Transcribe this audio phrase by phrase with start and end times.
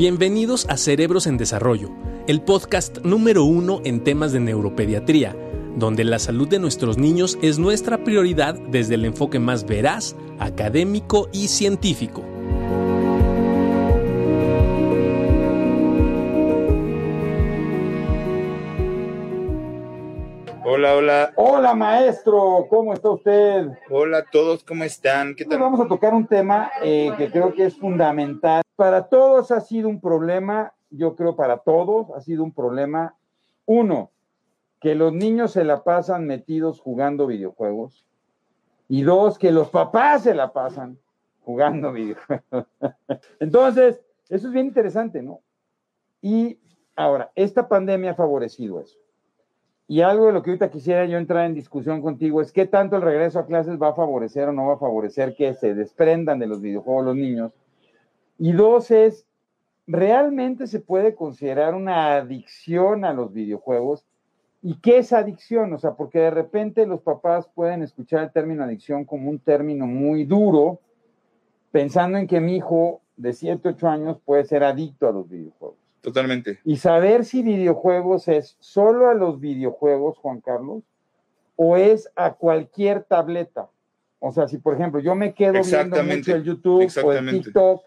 [0.00, 1.90] Bienvenidos a Cerebros en Desarrollo,
[2.26, 5.36] el podcast número uno en temas de neuropediatría,
[5.76, 11.28] donde la salud de nuestros niños es nuestra prioridad desde el enfoque más veraz, académico
[11.34, 12.22] y científico.
[20.64, 21.32] Hola, hola.
[21.36, 23.66] Hola, maestro, ¿cómo está usted?
[23.90, 25.34] Hola a todos, ¿cómo están?
[25.34, 25.58] ¿Qué Hoy tal?
[25.58, 28.62] vamos a tocar un tema eh, que creo que es fundamental.
[28.80, 33.14] Para todos ha sido un problema, yo creo para todos ha sido un problema.
[33.66, 34.10] Uno,
[34.80, 38.06] que los niños se la pasan metidos jugando videojuegos.
[38.88, 40.96] Y dos, que los papás se la pasan
[41.42, 42.68] jugando videojuegos.
[43.38, 45.42] Entonces, eso es bien interesante, ¿no?
[46.22, 46.58] Y
[46.96, 48.96] ahora, esta pandemia ha favorecido eso.
[49.88, 52.96] Y algo de lo que ahorita quisiera yo entrar en discusión contigo es qué tanto
[52.96, 56.38] el regreso a clases va a favorecer o no va a favorecer que se desprendan
[56.38, 57.52] de los videojuegos los niños.
[58.40, 59.26] Y dos es,
[59.86, 64.06] ¿realmente se puede considerar una adicción a los videojuegos?
[64.62, 65.74] ¿Y qué es adicción?
[65.74, 69.86] O sea, porque de repente los papás pueden escuchar el término adicción como un término
[69.86, 70.80] muy duro,
[71.70, 75.76] pensando en que mi hijo de 7, 8 años puede ser adicto a los videojuegos.
[76.00, 76.60] Totalmente.
[76.64, 80.82] Y saber si videojuegos es solo a los videojuegos, Juan Carlos,
[81.56, 83.68] o es a cualquier tableta.
[84.18, 87.30] O sea, si por ejemplo yo me quedo viendo mucho el YouTube o el.
[87.30, 87.82] TikTok,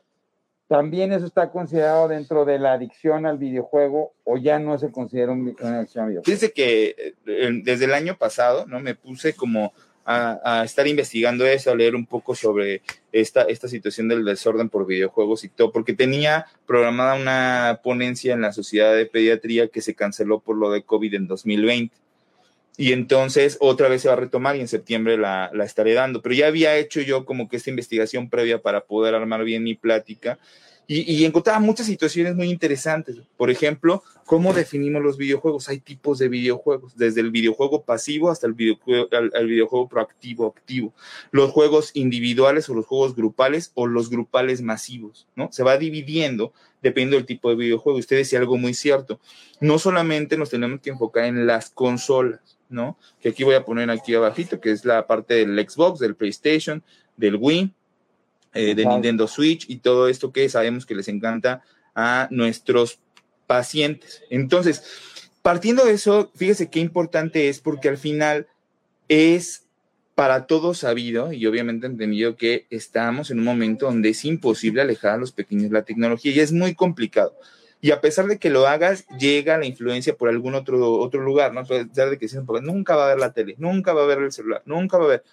[0.74, 5.32] también eso está considerado dentro de la adicción al videojuego o ya no se considera
[5.32, 6.24] un- una adicción al videojuego.
[6.26, 8.80] Fíjense que eh, desde el año pasado, ¿no?
[8.80, 9.72] Me puse como
[10.04, 14.68] a, a estar investigando eso, a leer un poco sobre esta, esta situación del desorden
[14.68, 19.80] por videojuegos y todo, porque tenía programada una ponencia en la Sociedad de Pediatría que
[19.82, 21.96] se canceló por lo de COVID en 2020.
[22.76, 26.22] Y entonces otra vez se va a retomar y en septiembre la, la estaré dando.
[26.22, 29.76] Pero ya había hecho yo como que esta investigación previa para poder armar bien mi
[29.76, 30.40] plática
[30.88, 33.18] y, y encontraba muchas situaciones muy interesantes.
[33.38, 35.70] Por ejemplo, ¿cómo definimos los videojuegos?
[35.70, 40.94] Hay tipos de videojuegos, desde el videojuego pasivo hasta el videojuego, al videojuego proactivo, activo.
[41.32, 45.50] Los juegos individuales o los juegos grupales o los grupales masivos, ¿no?
[45.52, 48.00] Se va dividiendo dependiendo del tipo de videojuego.
[48.00, 49.20] Usted decía algo muy cierto.
[49.62, 52.98] No solamente nos tenemos que enfocar en las consolas, ¿no?
[53.22, 56.84] Que aquí voy a poner aquí abajito, que es la parte del Xbox, del PlayStation,
[57.16, 57.74] del Wii,
[58.54, 58.86] eh, de.
[58.86, 61.64] Nintendo Switch y todo esto que sabemos que les encanta
[61.96, 63.00] a nuestros
[63.48, 64.22] pacientes.
[64.30, 64.84] Entonces,
[65.42, 68.48] partiendo de eso, fíjese qué importante es porque al final
[69.08, 69.64] es
[70.16, 75.14] para todos sabido y obviamente entendido que estamos en un momento donde es imposible alejar
[75.14, 77.36] a los pequeños de la tecnología y es muy complicado.
[77.84, 81.54] Y a pesar de que lo hagas, llega la influencia por algún otro, otro lugar,
[81.54, 81.60] ¿no?
[81.60, 84.06] A pesar de que dicen, "Porque nunca va a ver la tele, nunca va a
[84.06, 85.24] ver el celular, nunca va a ver.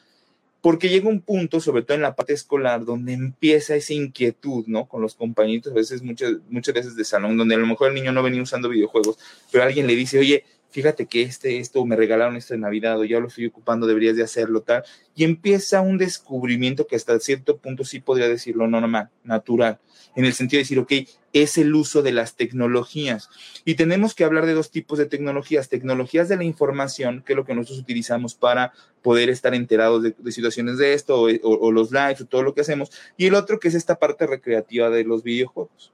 [0.61, 4.89] Porque llega un punto, sobre todo en la parte escolar, donde empieza esa inquietud, ¿no?
[4.89, 7.95] Con los compañeritos, a veces, muchas, muchas veces de salón, donde a lo mejor el
[7.95, 9.17] niño no venía usando videojuegos,
[9.53, 13.05] pero alguien le dice, oye, fíjate que este, esto me regalaron esto de Navidad o
[13.05, 14.85] ya lo estoy ocupando, deberías de hacerlo, tal.
[15.15, 19.79] Y empieza un descubrimiento que hasta cierto punto sí podría decirlo normal, natural,
[20.17, 20.93] en el sentido de decir, ok,
[21.33, 23.29] es el uso de las tecnologías.
[23.65, 27.37] Y tenemos que hablar de dos tipos de tecnologías, tecnologías de la información, que es
[27.37, 28.73] lo que nosotros utilizamos para
[29.03, 32.91] poder estar enterados de, situaciones de esto, o los lives, o todo lo que hacemos,
[33.17, 35.93] y el otro que es esta parte recreativa de los videojuegos.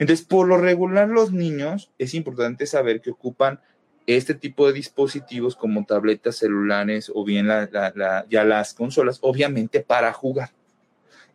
[0.00, 3.60] Entonces, por lo regular, los niños es importante saber que ocupan
[4.06, 9.18] este tipo de dispositivos como tabletas celulares o bien la- la- la- ya las consolas,
[9.22, 10.50] obviamente para jugar.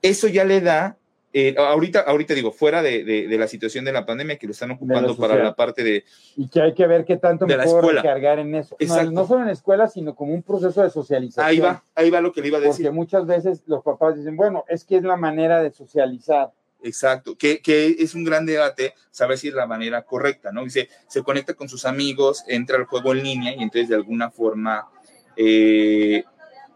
[0.01, 0.97] Eso ya le da,
[1.33, 4.51] eh, ahorita, ahorita digo, fuera de, de- de la situación de la pandemia, que lo
[4.51, 6.03] están ocupando para la parte de,
[6.37, 8.01] Y que hay que ver qué tanto De me puedo escuela.
[8.01, 8.75] recargar en eso.
[8.87, 11.45] No, no solo en la escuela, sino como un proceso de socialización.
[11.45, 12.85] ahí va, ahí va lo que le iba a decir.
[12.85, 16.51] Porque muchas veces los papás dicen, bueno, es que es la manera de socializar.
[16.83, 20.63] Exacto, que, que es un gran debate saber si es la manera correcta, ¿no?
[20.63, 24.29] Dice, se conecta con sus amigos, entra al juego en línea y entonces de alguna
[24.29, 24.87] forma
[25.35, 26.23] eh,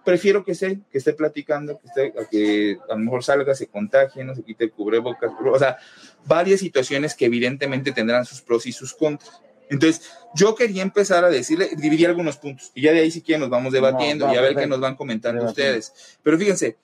[0.03, 3.67] prefiero que esté, que esté platicando, que esté, a que a lo mejor salga, se
[3.67, 5.77] contagie, no se quite el cubrebocas, o sea,
[6.25, 9.41] varias situaciones que evidentemente tendrán sus pros y sus contras.
[9.69, 13.41] Entonces, yo quería empezar a decirle, dividir algunos puntos, y ya de ahí si quieren
[13.41, 16.17] nos vamos debatiendo No, y a ver qué nos van comentando ustedes.
[16.23, 16.77] Pero fíjense,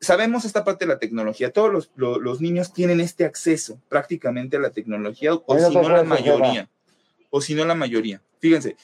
[0.00, 4.56] sabemos esta parte de la tecnología, todos los, lo- los niños tienen este acceso prácticamente
[4.56, 6.68] a la tecnología, o si no la mayoría,
[7.30, 8.20] o si no la mayoría.
[8.40, 8.76] Fíjense,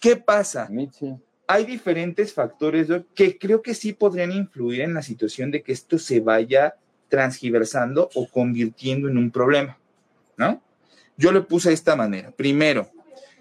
[0.00, 0.68] ¿qué pasa?
[0.70, 1.14] Mitzi.
[1.46, 5.72] hay diferentes factores Doc, que creo que sí podrían influir en la situación de que
[5.72, 6.74] esto se vaya
[7.08, 9.78] transgiversando o convirtiendo en un problema,
[10.36, 10.62] ¿no?
[11.16, 12.30] Yo le puse de esta manera.
[12.30, 12.90] Primero,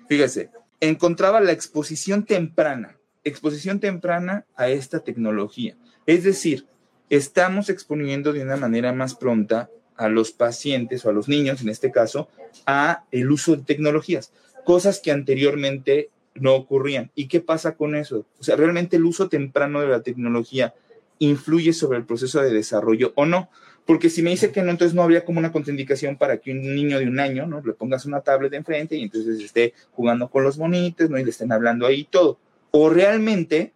[0.08, 0.50] fíjese,
[0.80, 5.76] encontraba la exposición temprana, exposición temprana a esta tecnología.
[6.06, 6.66] Es decir,
[7.10, 11.70] estamos exponiendo de una manera más pronta a los pacientes o a los niños, en
[11.70, 12.30] este caso,
[12.66, 14.32] a el uso de tecnologías,
[14.64, 17.12] cosas que anteriormente no ocurrían.
[17.16, 18.26] ¿Y qué pasa con eso?
[18.40, 20.74] O sea, realmente el uso temprano de la tecnología
[21.20, 23.50] influye sobre el proceso de desarrollo o no.
[23.86, 26.76] Porque si me dice que no, entonces no habría como una contraindicación para que un
[26.76, 27.62] niño de un año, ¿no?
[27.66, 31.18] Le pongas una tablet enfrente y entonces esté jugando con los bonitos, ¿no?
[31.18, 32.38] Y le estén hablando ahí todo.
[32.72, 33.74] O realmente,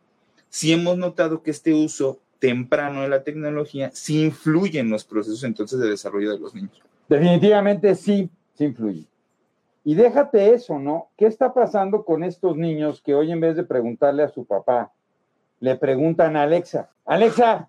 [0.50, 5.44] si hemos notado que este uso temprano de la tecnología sí influye en los procesos
[5.44, 6.82] entonces de desarrollo de los niños.
[7.08, 9.06] Definitivamente sí, sí influye.
[9.84, 11.10] Y déjate eso, ¿no?
[11.18, 14.92] ¿Qué está pasando con estos niños que hoy en vez de preguntarle a su papá,
[15.60, 17.68] le preguntan a Alexa, Alexa,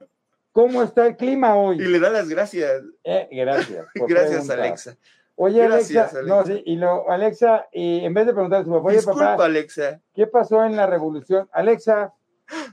[0.53, 1.77] ¿cómo está el clima hoy?
[1.77, 2.83] Y le da las gracias.
[3.05, 3.87] Eh, gracias.
[4.09, 4.97] gracias, Alexa.
[5.37, 8.89] Oye, Alexa, no, sí, y lo, Alexa, y en vez de preguntarle a su papá,
[8.89, 10.01] oye, Disculpa, Alexa.
[10.15, 11.49] ¿qué pasó en la revolución?
[11.53, 12.15] Alexa,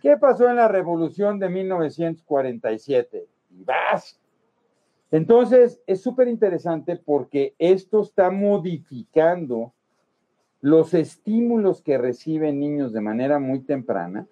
[0.02, 3.28] ¿qué pasó en la revolución de 1947?
[3.52, 4.20] Y vas,
[5.12, 9.74] entonces, es súper interesante porque esto está modificando
[10.62, 14.28] los estímulos que reciben niños de manera muy temprana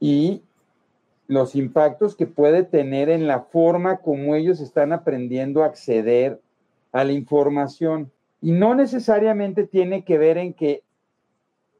[0.00, 0.42] y
[1.26, 6.40] los impactos que puede tener en la forma como ellos están aprendiendo a acceder
[6.92, 8.10] a la información.
[8.40, 10.84] Y no necesariamente tiene que ver en que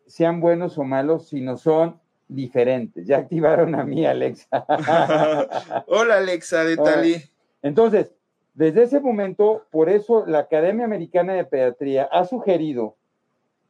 [0.07, 3.07] sean buenos o malos, sino son diferentes.
[3.07, 4.65] Ya activaron a mí, Alexa.
[5.87, 7.23] Hola, Alexa de Tali.
[7.63, 8.13] Entonces,
[8.55, 12.97] desde ese momento, por eso la Academia Americana de Pediatría ha sugerido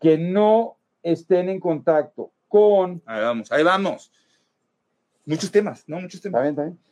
[0.01, 3.03] que no estén en contacto con...
[3.07, 4.13] Ahí vamos, ahí vamos.
[5.25, 6.01] Muchos temas, ¿no?
[6.01, 6.45] Muchos temas.
[6.47, 6.85] ¿Está bien, está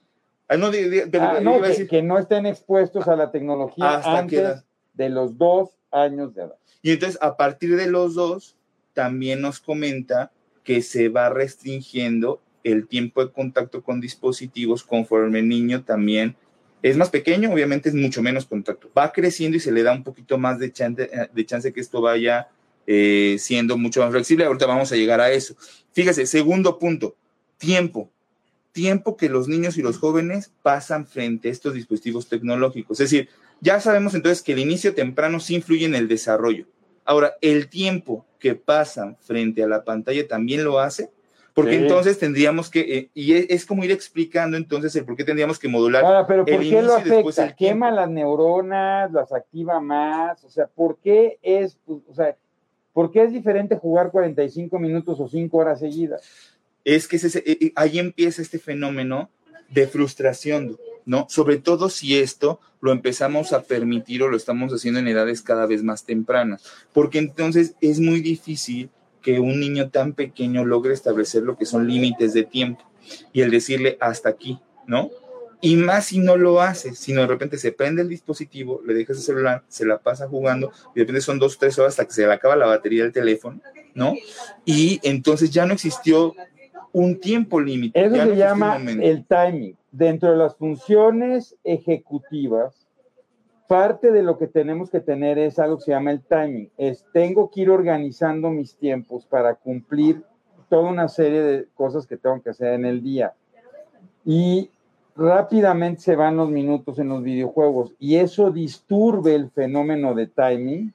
[0.52, 6.42] Ah, no, que, no estén expuestos a la tecnología antes de los dos años de
[6.42, 6.56] edad.
[6.82, 8.56] Y entonces, a partir de los dos,
[8.92, 10.30] también nos comenta
[10.64, 16.36] que se va restringiendo el tiempo de contacto con dispositivos conforme el niño también
[16.82, 18.90] es más pequeño, obviamente es mucho menos contacto.
[18.96, 21.80] Va creciendo y se le da un poquito más de chance, eh, de chance que
[21.80, 22.48] esto vaya
[22.86, 24.44] eh, siendo mucho más flexible.
[24.44, 25.54] Ahorita vamos a llegar a eso.
[25.92, 27.14] Fíjese, segundo punto,
[27.56, 28.10] tiempo.
[28.72, 32.98] Tiempo que los niños y los jóvenes pasan frente a estos dispositivos tecnológicos.
[32.98, 33.28] Es decir,
[33.60, 36.66] ya sabemos entonces que el inicio temprano sí influye en el desarrollo.
[37.04, 41.10] Ahora, el tiempo que pasan frente a la pantalla también lo hace
[41.54, 45.58] porque entonces tendríamos que, eh, y es, como ir explicando entonces el por qué tendríamos
[45.58, 46.02] que modular.
[46.02, 47.54] Ahora, pero ¿por qué lo afecta?
[47.54, 49.12] ¿Quema las neuronas?
[49.12, 50.42] ¿Las activa más?
[50.44, 52.36] O sea, ¿por qué es, pues, o sea,
[52.94, 56.22] ¿por qué es diferente jugar 45 minutos o 5 horas seguidas?
[56.84, 59.28] Es que ese, eh, eh, ahí empieza este fenómeno
[59.68, 61.26] de frustración, ¿no?
[61.28, 65.66] Sobre todo si esto lo empezamos a permitir o lo estamos haciendo en edades cada
[65.66, 66.62] vez más tempranas,
[66.92, 68.90] porque entonces es muy difícil
[69.22, 72.84] que un niño tan pequeño logre establecer lo que son límites de tiempo
[73.32, 75.10] y el decirle hasta aquí, ¿no?
[75.64, 79.18] Y más si no lo hace, sino de repente se prende el dispositivo, le dejas
[79.18, 82.12] el celular, se la pasa jugando, y de repente son dos tres horas hasta que
[82.12, 83.60] se le acaba la batería del teléfono,
[83.94, 84.14] ¿no?
[84.64, 86.34] Y entonces ya no existió
[86.92, 88.04] un tiempo límite.
[88.04, 89.76] Eso se llama el timing.
[89.90, 92.86] Dentro de las funciones ejecutivas,
[93.66, 96.70] parte de lo que tenemos que tener es algo que se llama el timing.
[96.76, 100.22] Es tengo que ir organizando mis tiempos para cumplir
[100.68, 103.34] toda una serie de cosas que tengo que hacer en el día.
[104.24, 104.70] Y
[105.16, 110.92] rápidamente se van los minutos en los videojuegos y eso disturbe el fenómeno de timing,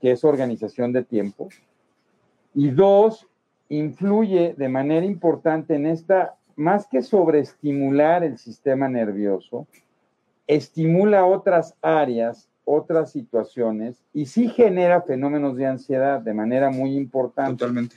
[0.00, 1.48] que es organización de tiempo.
[2.54, 3.28] Y dos,
[3.70, 9.66] influye de manera importante en esta, más que sobreestimular el sistema nervioso,
[10.46, 17.58] estimula otras áreas, otras situaciones y sí genera fenómenos de ansiedad de manera muy importante.
[17.58, 17.96] Totalmente.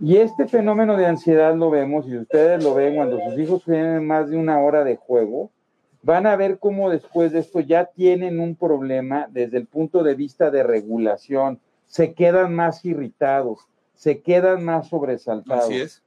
[0.00, 4.06] Y este fenómeno de ansiedad lo vemos, y ustedes lo ven cuando sus hijos tienen
[4.06, 5.50] más de una hora de juego,
[6.02, 10.14] van a ver cómo después de esto ya tienen un problema desde el punto de
[10.14, 13.66] vista de regulación, se quedan más irritados,
[13.98, 15.64] se quedan más sobresaltados.
[15.64, 16.02] Así es.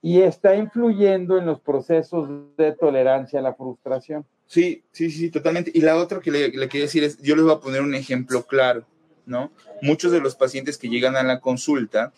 [0.00, 4.24] Y está influyendo en los procesos de tolerancia a la frustración.
[4.46, 5.72] Sí, sí, sí, totalmente.
[5.74, 7.96] Y la otra que le, le quiero decir es, yo les voy a poner un
[7.96, 8.86] ejemplo claro,
[9.26, 9.50] ¿no?
[9.82, 12.12] Muchos de los pacientes que llegan a la consulta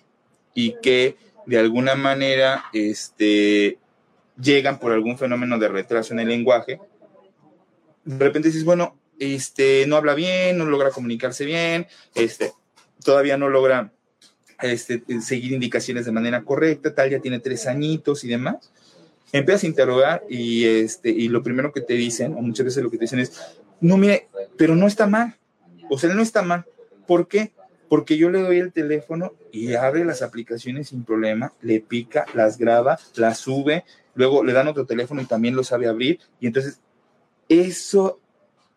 [0.53, 3.79] y que de alguna manera este,
[4.39, 6.79] llegan por algún fenómeno de retraso en el lenguaje,
[8.05, 12.53] de repente dices, bueno, este, no habla bien, no logra comunicarse bien, este,
[13.03, 13.93] todavía no logra
[14.63, 18.71] este, seguir indicaciones de manera correcta, tal, ya tiene tres añitos y demás
[19.33, 22.91] empiezas a interrogar y, este, y lo primero que te dicen, o muchas veces lo
[22.91, 25.37] que te dicen es, no, mire, pero no está mal.
[25.91, 26.65] O sea, no está mal.
[27.07, 27.53] ¿Por qué?
[27.89, 32.59] Porque yo le doy el teléfono y abre las aplicaciones sin problema, le pica, las
[32.59, 33.85] graba, las sube,
[34.15, 36.21] luego le dan otro teléfono y también lo sabe abrir.
[36.41, 36.81] Y entonces,
[37.49, 38.21] eso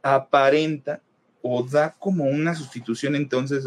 [0.01, 1.01] aparenta
[1.41, 3.65] o da como una sustitución entonces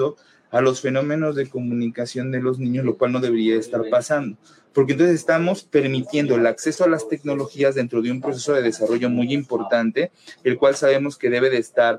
[0.55, 4.37] a los fenómenos de comunicación de los niños, lo cual no debería estar pasando.
[4.73, 9.11] Porque entonces estamos permitiendo el acceso a las tecnologías dentro de un proceso de desarrollo
[9.11, 10.13] muy importante,
[10.45, 11.99] el cual sabemos que debe de estar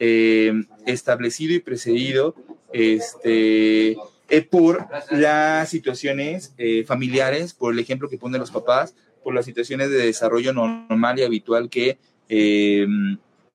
[0.00, 0.52] eh,
[0.84, 2.34] establecido y precedido
[2.72, 3.92] este,
[4.28, 9.44] eh, por las situaciones eh, familiares, por el ejemplo que ponen los papás, por las
[9.44, 11.98] situaciones de desarrollo normal y habitual que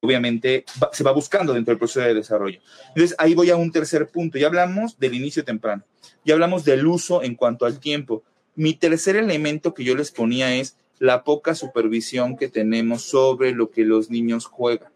[0.06, 2.60] obviamente se va buscando dentro del proceso de desarrollo.
[2.90, 4.38] Entonces, ahí voy a un tercer punto.
[4.38, 5.84] Ya hablamos del inicio temprano,
[6.24, 8.24] ya hablamos del uso en cuanto al tiempo.
[8.56, 13.70] Mi tercer elemento que yo les ponía es la poca supervisión que tenemos sobre lo
[13.70, 14.92] que los niños juegan.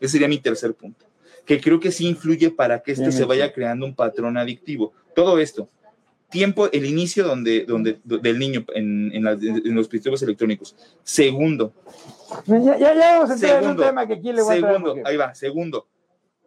[0.00, 1.06] Ese sería mi tercer punto,
[1.46, 4.92] que creo que sí influye para que esto se vaya creando un patrón adictivo.
[5.14, 5.68] Todo esto,
[6.30, 10.76] tiempo, el inicio donde, donde, del niño en, en, los dispositivos electrónicos.
[11.02, 11.72] Segundo.
[12.46, 15.08] Ya, ya, ya vamos a entrar en un tema que aquí le voy segundo, a
[15.08, 15.34] ahí va.
[15.34, 15.88] Segundo,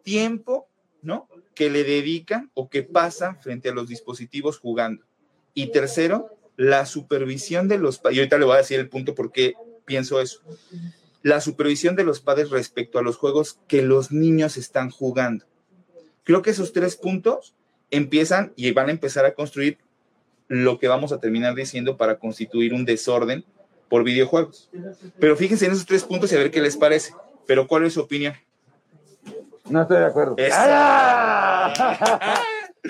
[0.02, 0.68] tiempo,
[1.02, 1.28] ¿no?
[1.54, 5.04] Que le dedican o que pasan frente a los dispositivos jugando.
[5.54, 8.16] Y tercero, la supervisión de los padres.
[8.16, 10.40] Y ahorita le voy a decir el punto por qué pienso eso.
[11.22, 15.44] La supervisión de los padres respecto a los juegos que los niños están jugando.
[16.24, 17.54] Creo que esos tres puntos
[17.92, 19.78] empiezan y van a empezar a construir
[20.48, 23.44] lo que vamos a terminar diciendo para constituir un desorden
[23.88, 24.68] por videojuegos.
[25.20, 27.14] Pero fíjense en esos tres puntos y a ver qué les parece.
[27.46, 28.34] Pero ¿cuál es su opinión?
[29.68, 30.36] No estoy de acuerdo.
[30.52, 31.72] ¡Ah!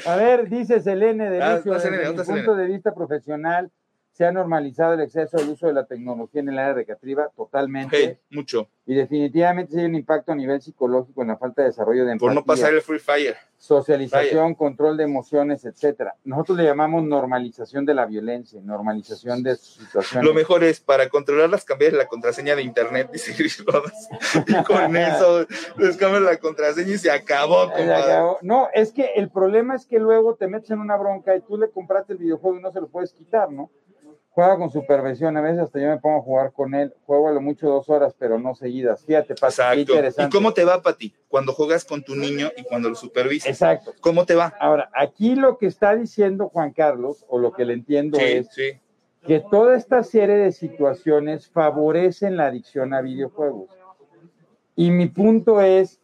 [0.07, 3.71] A ver, dice Selene de ah, desde mi punto de vista profesional,
[4.13, 8.21] se ha normalizado el exceso del uso de la tecnología en el área recreativa totalmente.
[8.31, 8.69] mucho.
[8.87, 12.27] Y definitivamente hay un impacto a nivel psicológico en la falta de desarrollo de empatía.
[12.27, 13.37] Por no pasar el Free Fire.
[13.63, 16.17] Socialización, control de emociones, etcétera.
[16.25, 20.29] Nosotros le llamamos normalización de la violencia, normalización de situaciones.
[20.29, 25.47] Lo mejor es, para controlarlas, cambiar la contraseña de internet, dice Y con eso,
[25.79, 28.39] les cambias la contraseña y se acabó, se acabó.
[28.43, 31.57] No, es que el problema es que luego te metes en una bronca y tú
[31.57, 33.71] le compraste el videojuego y no se lo puedes quitar, ¿no?
[34.35, 37.33] Juega con supervisión, a veces hasta yo me pongo a jugar con él, juego a
[37.33, 39.05] lo mucho dos horas, pero no seguidas.
[39.05, 40.29] Fíjate, pasa interesante.
[40.29, 43.51] ¿Y cómo te va, Pati, cuando juegas con tu niño y cuando lo supervisas?
[43.51, 43.93] Exacto.
[44.01, 44.55] ¿Cómo te va?
[44.59, 48.49] Ahora, aquí lo que está diciendo Juan Carlos, o lo que le entiendo es
[49.27, 53.71] que toda esta serie de situaciones favorecen la adicción a videojuegos.
[54.75, 56.01] Y mi punto es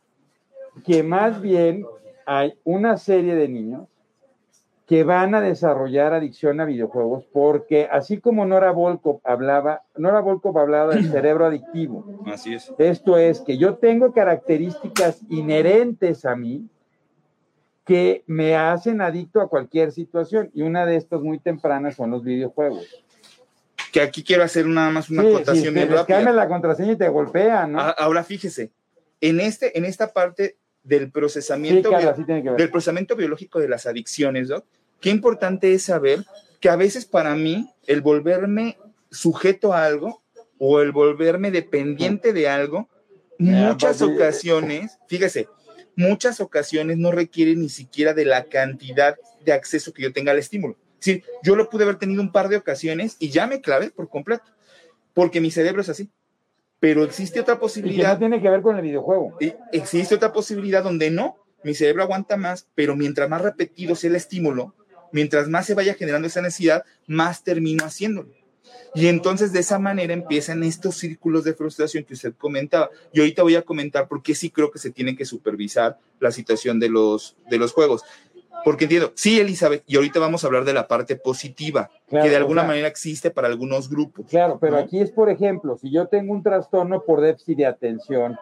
[0.85, 1.87] que más bien
[2.27, 3.89] hay una serie de niños
[4.89, 10.59] que van a desarrollar adicción a videojuegos, porque así como Nora Volkov hablaba, Nora Volkov
[10.59, 12.25] hablaba del cerebro adictivo.
[12.25, 12.73] Así es.
[12.79, 16.71] Esto es que yo tengo características inherentes a mí
[17.85, 22.25] que me hacen adicto a cualquier situación, y una de estas muy tempranas son los
[22.25, 22.87] videojuegos.
[23.93, 26.33] Que aquí quiero hacer nada más una acotación sí, rápida.
[26.33, 27.81] la contraseña y te golpean, ¿no?
[27.81, 28.73] Ahora fíjese,
[29.21, 34.65] en, este, en esta parte del procesamiento, del procesamiento biológico de las adicciones, Doc,
[35.01, 36.25] qué importante es saber
[36.61, 38.79] que a veces para mí el volverme
[39.11, 40.23] sujeto a algo
[40.59, 42.89] o el volverme dependiente de algo,
[43.39, 45.49] muchas ocasiones, fíjese,
[45.97, 50.39] muchas ocasiones no requiere ni siquiera de la cantidad de acceso que yo tenga al
[50.39, 50.77] estímulo.
[50.99, 54.09] Sí, yo lo pude haber tenido un par de ocasiones y ya me clavé por
[54.09, 54.45] completo,
[55.15, 56.11] porque mi cerebro es así.
[56.81, 58.13] Pero existe otra posibilidad.
[58.13, 59.37] no tiene que ver con el videojuego.
[59.73, 64.17] existe otra posibilidad donde no, mi cerebro aguanta más, pero mientras más repetido sea el
[64.17, 64.75] estímulo,
[65.13, 68.31] mientras más se vaya generando esa necesidad, más termino haciéndolo.
[68.95, 72.91] Y entonces de esa manera empiezan estos círculos de frustración que usted comentaba.
[73.13, 76.33] Y ahorita voy a comentar por qué sí creo que se tiene que supervisar la
[76.33, 78.03] situación de los, de los juegos.
[78.65, 82.37] Porque entiendo, sí, Elizabeth, y ahorita vamos a hablar de la parte positiva, que de
[82.37, 84.27] alguna manera existe para algunos grupos.
[84.29, 88.37] Claro, pero aquí es, por ejemplo, si yo tengo un trastorno por déficit de atención,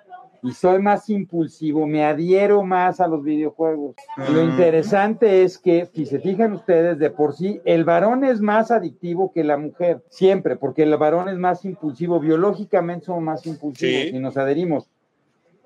[0.47, 3.97] y soy más impulsivo, me adhiero más a los videojuegos.
[4.33, 4.51] Lo mm.
[4.51, 9.33] interesante es que, si se fijan ustedes, de por sí, el varón es más adictivo
[9.33, 14.19] que la mujer, siempre, porque el varón es más impulsivo, biológicamente somos más impulsivos y
[14.21, 14.89] nos adherimos.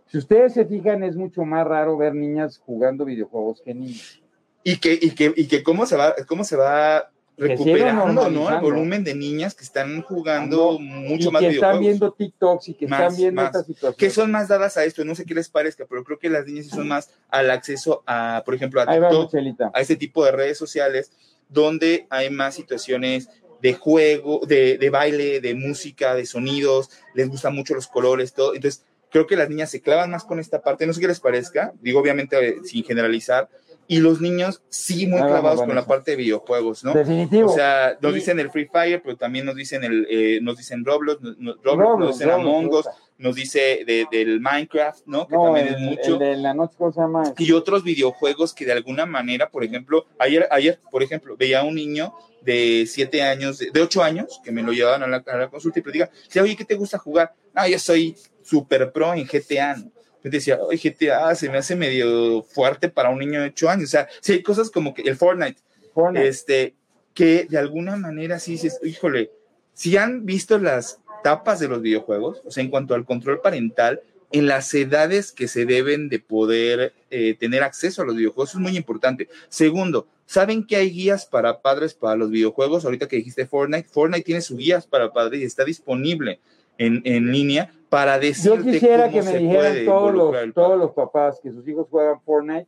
[0.07, 4.23] Si ustedes se fijan, es mucho más raro ver niñas jugando videojuegos que niños.
[4.65, 7.10] Y que, y que, y que cómo se va, cómo se va
[7.41, 8.51] recuperando ¿no?
[8.51, 12.85] el volumen de niñas que están jugando mucho más que están viendo TikToks y que
[12.85, 13.95] están viendo esta situación.
[13.99, 16.47] Que son más dadas a esto, no sé qué les parezca, pero creo que las
[16.47, 19.33] niñas son más al acceso a, por ejemplo, a TikTok,
[19.73, 21.13] a este tipo de redes sociales,
[21.49, 23.29] donde hay más situaciones
[23.63, 28.55] de juego, de, de baile, de música, de sonidos, les gustan mucho los colores, todo.
[28.55, 31.21] Entonces, creo que las niñas se clavan más con esta parte, no sé qué les
[31.21, 33.49] parezca, digo obviamente eh, sin generalizar,
[33.91, 36.95] y los niños sí muy clavados con la parte de videojuegos, ¿no?
[36.95, 37.51] Definitivo.
[37.51, 40.85] O sea, nos dicen el Free Fire, pero también nos dicen el, eh, nos dicen
[40.85, 42.87] Roblox, nos, Roblox, nos dicen Among Us,
[43.19, 45.27] nos dice de, del Minecraft, ¿no?
[45.27, 46.13] Que No, también el, es mucho.
[46.13, 47.35] el de la noche, ¿cómo se llama?
[47.37, 51.65] y otros videojuegos que de alguna manera, por ejemplo, ayer, ayer, por ejemplo, veía a
[51.65, 55.37] un niño de siete años, de ocho años, que me lo llevaban a la, a
[55.37, 57.35] la consulta y platica, decía, oye, ¿qué te gusta jugar?
[57.53, 59.91] No, yo soy super pro en GTA, ¿no?
[60.23, 63.85] Yo decía, oye, GTA se me hace medio fuerte para un niño de ocho años.
[63.85, 65.61] O sea, sí hay cosas como que el Fortnite,
[65.95, 66.29] Fortnite.
[66.29, 66.75] este,
[67.15, 69.31] que de alguna manera sí dices, híjole,
[69.75, 74.03] si han visto las tapas de los videojuegos, o sea, en cuanto al control parental,
[74.33, 78.59] en las edades que se deben de poder eh, tener acceso a los videojuegos, eso
[78.59, 79.29] es muy importante.
[79.49, 82.85] Segundo, ¿saben que hay guías para padres para los videojuegos?
[82.85, 86.39] Ahorita que dijiste Fortnite, Fortnite tiene sus guías para padres y está disponible
[86.81, 88.21] en, en línea para Yo
[88.57, 92.21] decirte quisiera cómo que me dijeran todos los, todos los papás que sus hijos juegan
[92.23, 92.67] Fortnite,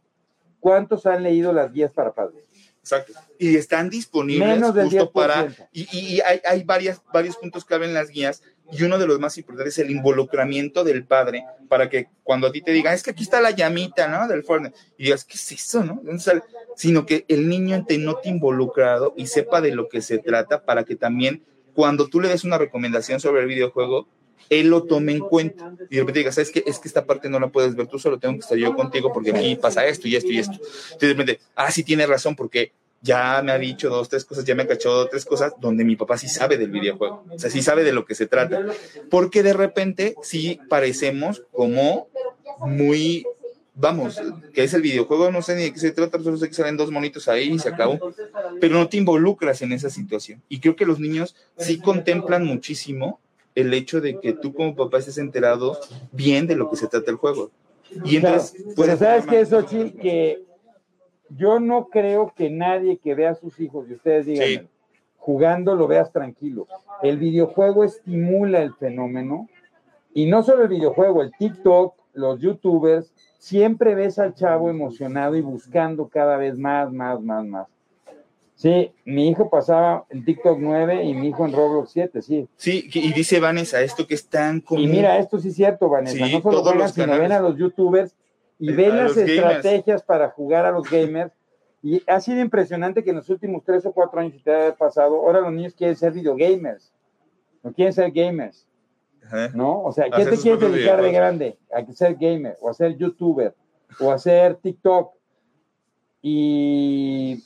[0.61, 2.45] ¿cuántos han leído las guías para padres?
[2.81, 3.13] Exacto.
[3.39, 5.13] Y están disponibles Menos del justo 10%.
[5.13, 5.47] para.
[5.73, 8.43] Y, y- hay, hay varias, varios puntos clave en las guías.
[8.73, 12.53] Y uno de los más importantes es el involucramiento del padre para que cuando a
[12.53, 14.27] ti te digan, es que aquí está la llamita, ¿no?
[14.27, 14.75] Del Fortnite.
[14.99, 16.03] Y digas, ¿qué es eso, no?
[16.75, 20.83] Sino que el niño te note involucrado y sepa de lo que se trata para
[20.85, 24.07] que también cuando tú le des una recomendación sobre el videojuego,
[24.51, 26.63] él lo tome en cuenta y de repente diga, ¿sabes qué?
[26.67, 29.13] Es que esta parte no la puedes ver tú solo, tengo que estar yo contigo
[29.13, 30.55] porque aquí pasa esto y esto y esto.
[30.55, 34.45] Entonces de repente, ah, sí tienes razón porque ya me ha dicho dos, tres cosas,
[34.45, 37.51] ya me ha cachado tres cosas donde mi papá sí sabe del videojuego, o sea,
[37.51, 38.65] sí sabe de lo que se trata.
[39.11, 42.09] Porque de repente sí parecemos como
[42.61, 43.27] muy,
[43.75, 44.21] vamos,
[44.53, 46.77] que es el videojuego, no sé ni de qué se trata, solo sé que salen
[46.77, 47.99] dos monitos ahí y se acabó
[48.61, 50.43] pero no te involucras en esa situación.
[50.49, 53.19] Y creo que los niños sí contemplan muchísimo
[53.55, 55.79] el hecho de que tú como papá estés enterado
[56.13, 57.51] bien de lo que se trata el juego.
[58.05, 59.99] Y entonces, Claro, puedes pero ¿sabes tomar- qué, Xochitl?
[60.01, 60.45] Que
[61.31, 64.61] yo no creo que nadie que vea a sus hijos, y ustedes digan, Sí.
[65.19, 66.67] jugando lo veas tranquilo.
[67.03, 69.49] El videojuego estimula el fenómeno,
[70.15, 75.41] y no solo el videojuego, el TikTok, los youtubers, siempre ves al chavo emocionado y
[75.41, 77.67] buscando cada vez más, más, más, más.
[78.55, 82.49] Sí, mi hijo pasaba en TikTok 9 y mi hijo en Roblox 7, sí.
[82.57, 84.85] Sí, y dice Vanessa, esto que es tan común.
[84.85, 86.15] Y mira, esto sí es cierto, Vanessa.
[86.25, 88.15] Sí, no solo todos juegan, los sino ven a los youtubers
[88.61, 89.33] y Eh, ven las los gamers.
[89.37, 91.33] estrategias para jugar a los gamers.
[91.83, 94.73] Y ha sido impresionante que en los últimos tres o cuatro años, si te ha
[94.77, 96.93] pasado, ahora los niños quieren ser videogamers.
[97.65, 98.69] No quieren ser gamers.
[99.55, 99.83] ¿No?
[99.83, 101.59] O sea, ¿qué te quieres dedicar de grande?
[101.75, 103.55] A ser gamer, o a ser youtuber,
[104.01, 105.13] o a ser TikTok.
[106.23, 107.43] Y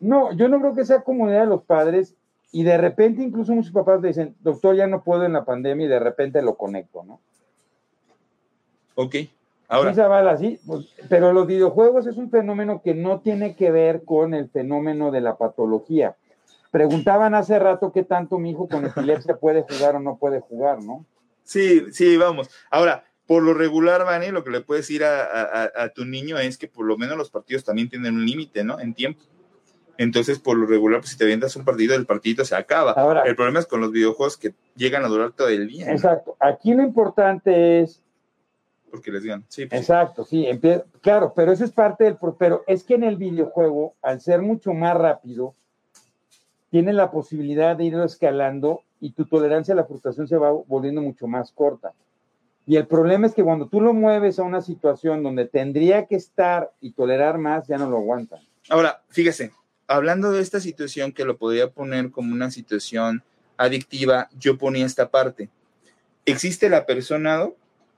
[0.00, 2.14] no, yo no creo que sea comunidad de los padres.
[2.50, 5.90] Y de repente, incluso muchos papás dicen, doctor, ya no puedo en la pandemia, y
[5.90, 7.20] de repente lo conecto, ¿no?
[8.94, 9.14] Ok,
[9.68, 14.32] ahora, sí, pues, pero los videojuegos es un fenómeno que no tiene que ver con
[14.32, 16.16] el fenómeno de la patología.
[16.70, 20.82] Preguntaban hace rato qué tanto mi hijo con epilepsia puede jugar o no puede jugar,
[20.82, 21.04] ¿no?
[21.42, 22.50] sí, sí, vamos.
[22.70, 26.58] Ahora, por lo regular, Vane, lo que le puedes decir a, a- tu niño es
[26.58, 28.78] que por lo menos los partidos también tienen un límite, ¿no?
[28.80, 29.22] En tiempo.
[29.96, 32.92] Entonces, por lo regular, pues si te avientas un partido, el partidito se acaba.
[32.92, 35.92] Ahora- el problema es con los videojuegos que llegan a durar todo el día, ¿no?
[35.92, 36.36] Exacto.
[36.38, 38.02] Aquí lo importante es,
[38.90, 42.62] porque les digan, sí, pues, exacto, sí, empie- claro, pero eso es parte del, pero
[42.66, 45.54] es que en el videojuego, al ser mucho más rápido,
[46.70, 51.00] tienes la posibilidad de irlo escalando y tu tolerancia a la frustración se va volviendo
[51.00, 51.92] mucho más corta.
[52.66, 56.16] Y el problema es que cuando tú lo mueves a una situación donde tendría que
[56.16, 58.40] estar y tolerar más, ya no lo aguantan.
[58.68, 59.52] Ahora, fíjese,
[59.86, 63.22] hablando de esta situación que lo podría poner como una situación
[63.56, 65.48] adictiva, yo ponía esta parte.
[66.26, 67.48] Existe la persona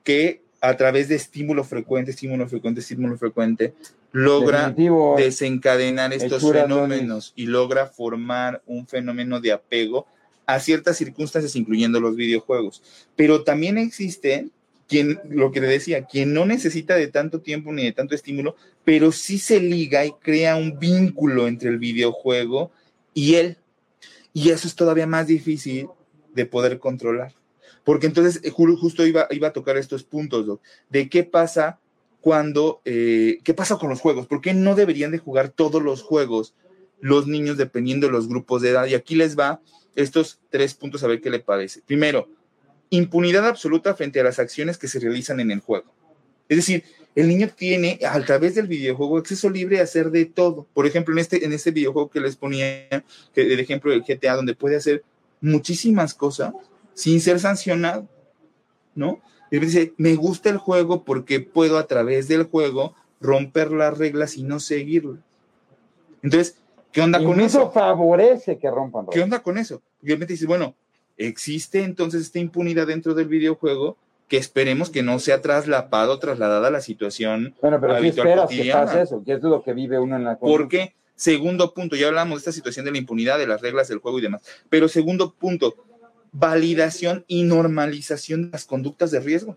[0.04, 3.74] que a través de estímulo frecuente, estímulo frecuente, estímulo frecuente,
[4.12, 10.06] logra Definitivo, desencadenar estos fenómenos y logra formar un fenómeno de apego
[10.46, 12.82] a ciertas circunstancias, incluyendo los videojuegos.
[13.16, 14.48] Pero también existe
[14.88, 18.56] quien, lo que le decía, quien no necesita de tanto tiempo ni de tanto estímulo,
[18.84, 22.72] pero sí se liga y crea un vínculo entre el videojuego
[23.14, 23.58] y él.
[24.32, 25.88] Y eso es todavía más difícil
[26.34, 27.32] de poder controlar.
[27.84, 31.78] Porque entonces, eh, ju- justo iba, iba a tocar estos puntos, Doc, de qué pasa
[32.20, 36.02] cuando, eh, qué pasa con los juegos, por qué no deberían de jugar todos los
[36.02, 36.54] juegos
[37.00, 38.86] los niños dependiendo de los grupos de edad.
[38.86, 39.60] Y aquí les va
[39.96, 41.80] estos tres puntos a ver qué le parece.
[41.86, 42.28] Primero,
[42.90, 45.92] impunidad absoluta frente a las acciones que se realizan en el juego.
[46.48, 50.66] Es decir, el niño tiene a través del videojuego acceso libre a hacer de todo.
[50.74, 52.88] Por ejemplo, en este, en este videojuego que les ponía,
[53.34, 55.02] que, el ejemplo del GTA, donde puede hacer
[55.40, 56.52] muchísimas cosas
[56.94, 58.08] sin ser sancionado,
[58.94, 59.20] ¿no?
[59.50, 64.36] Y dice, me gusta el juego porque puedo a través del juego romper las reglas
[64.36, 65.18] y no seguirlas.
[66.22, 66.58] Entonces,
[66.92, 67.70] ¿qué onda con incluso eso?
[67.72, 69.06] favorece que rompan.
[69.10, 69.82] ¿Qué onda con eso?
[70.02, 70.74] Y obviamente dices, bueno,
[71.16, 73.96] existe entonces esta impunidad dentro del videojuego
[74.28, 77.54] que esperemos que no sea traslapado, trasladada a la situación.
[77.60, 79.22] Bueno, pero ¿qué esperas que pase eso?
[79.26, 82.52] ¿Qué es lo que vive uno en la Porque, segundo punto, ya hablamos de esta
[82.52, 85.74] situación de la impunidad, de las reglas del juego y demás, pero segundo punto,
[86.32, 89.56] validación y normalización de las conductas de riesgo.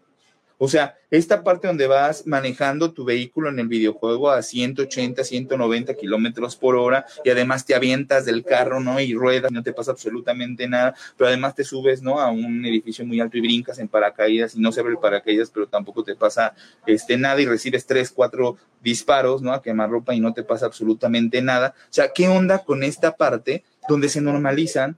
[0.57, 5.93] O sea, esta parte donde vas manejando tu vehículo en el videojuego a 180, 190
[5.95, 8.99] kilómetros por hora y además te avientas del carro, ¿no?
[9.01, 12.19] Y ruedas, no te pasa absolutamente nada, pero además te subes, ¿no?
[12.19, 15.49] A un edificio muy alto y brincas en paracaídas y no se abre el paracaídas,
[15.49, 16.53] pero tampoco te pasa
[16.86, 19.51] este, nada y recibes tres, cuatro disparos, ¿no?
[19.51, 21.73] A quemar ropa y no te pasa absolutamente nada.
[21.77, 24.97] O sea, ¿qué onda con esta parte donde se normalizan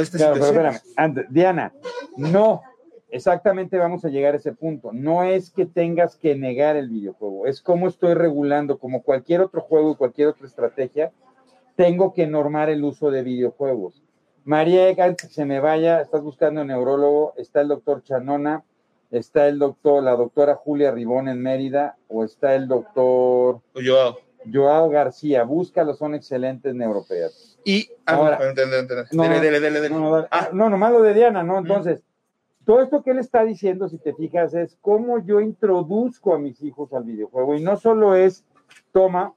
[0.00, 0.82] estas situaciones?
[1.30, 1.72] Diana,
[2.16, 2.62] no
[3.12, 4.90] Exactamente vamos a llegar a ese punto.
[4.90, 9.60] No es que tengas que negar el videojuego, es como estoy regulando, como cualquier otro
[9.60, 11.12] juego y cualquier otra estrategia,
[11.76, 14.02] tengo que normar el uso de videojuegos.
[14.44, 18.64] María, antes que se me vaya, estás buscando un neurólogo, está el doctor Chanona,
[19.10, 24.16] está el doctor, la doctora Julia Ribón en Mérida, o está el doctor Joao.
[24.50, 27.51] Joao García, búscalos, son excelentes neuropediatras.
[27.64, 28.38] Y ah, ahora,
[30.52, 31.58] no, nomás lo de Diana, ¿no?
[31.58, 32.02] Entonces,
[32.64, 36.62] todo esto que él está diciendo, si te fijas, es cómo yo introduzco a mis
[36.62, 37.54] hijos al videojuego.
[37.54, 38.44] Y no solo es
[38.92, 39.34] toma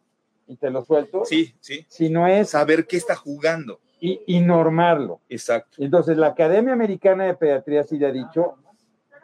[0.47, 1.25] y te lo suelto.
[1.25, 1.85] Sí, sí.
[1.87, 3.79] Sino es saber qué está jugando.
[3.99, 5.21] Y, y normarlo.
[5.29, 5.77] Exacto.
[5.79, 8.55] Entonces, la Academia Americana de Pediatría sí le ha dicho,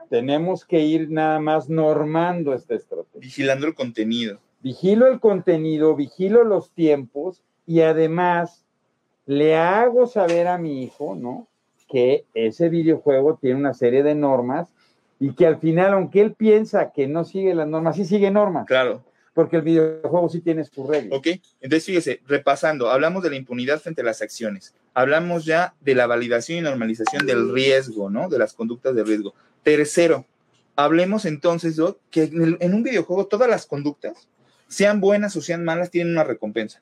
[0.10, 3.20] tenemos que ir nada más normando esta estrategia.
[3.20, 4.40] Vigilando el contenido.
[4.62, 8.61] Vigilo el contenido, vigilo los tiempos y además
[9.32, 11.48] le hago saber a mi hijo, ¿no?
[11.91, 14.70] que ese videojuego tiene una serie de normas
[15.20, 18.65] y que al final, aunque él piensa que no sigue las normas, sí sigue normas.
[18.65, 19.04] Claro.
[19.34, 21.17] Porque el videojuego sí tiene sus reglas.
[21.17, 21.28] Ok,
[21.62, 26.08] entonces fíjese, repasando, hablamos de la impunidad frente a las acciones, hablamos ya de la
[26.08, 28.28] validación y normalización del riesgo, ¿no?
[28.28, 29.34] De las conductas de riesgo.
[29.63, 30.26] Tercero,
[30.76, 34.28] hablemos entonces, Doc, que en, en un videojuego todas las conductas,
[34.67, 36.82] sean buenas o sean malas, tienen una recompensa.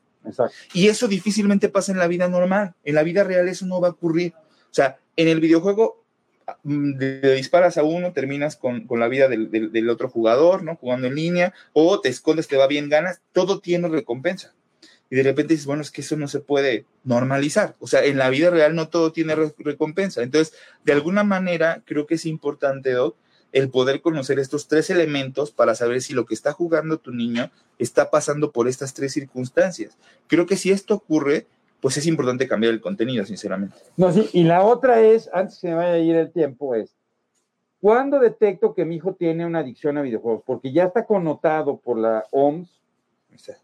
[0.73, 2.75] Y eso difícilmente pasa en la vida normal.
[2.83, 4.33] En la vida real eso no va a ocurrir.
[4.35, 6.03] O sea, en el videojuego
[6.63, 10.75] mm, le disparas a uno, terminas con, la vida del, otro jugador, ¿no?
[10.75, 14.53] Jugando en línea, o te escondes, te va bien, ganas, todo tiene recompensa.
[15.09, 17.75] Y de repente dices, bueno, es que eso no se puede normalizar.
[17.79, 20.21] O sea, en la vida real no todo tiene recompensa.
[20.21, 20.53] Entonces,
[20.85, 23.15] de alguna manera, creo que es importante, Doc,
[23.51, 27.49] el poder conocer estos tres elementos para saber si lo que está jugando tu niño
[27.79, 29.97] está pasando por estas tres circunstancias.
[30.27, 31.47] Creo que si esto ocurre,
[31.81, 33.75] pues es importante cambiar el contenido, sinceramente.
[33.97, 36.93] No, sí, y la otra es, antes que me vaya a ir el tiempo, es,
[37.81, 40.43] ¿cuándo detecto que mi hijo tiene una adicción a videojuegos?
[40.45, 42.69] Porque ya está connotado por la OMS,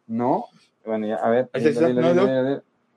[0.08, 0.46] ¿no?
[0.86, 1.50] Bueno, ya, a ver,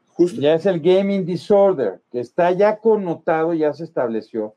[0.09, 0.41] Justo.
[0.41, 4.55] ya es el gaming disorder, que está ya connotado, ya se estableció,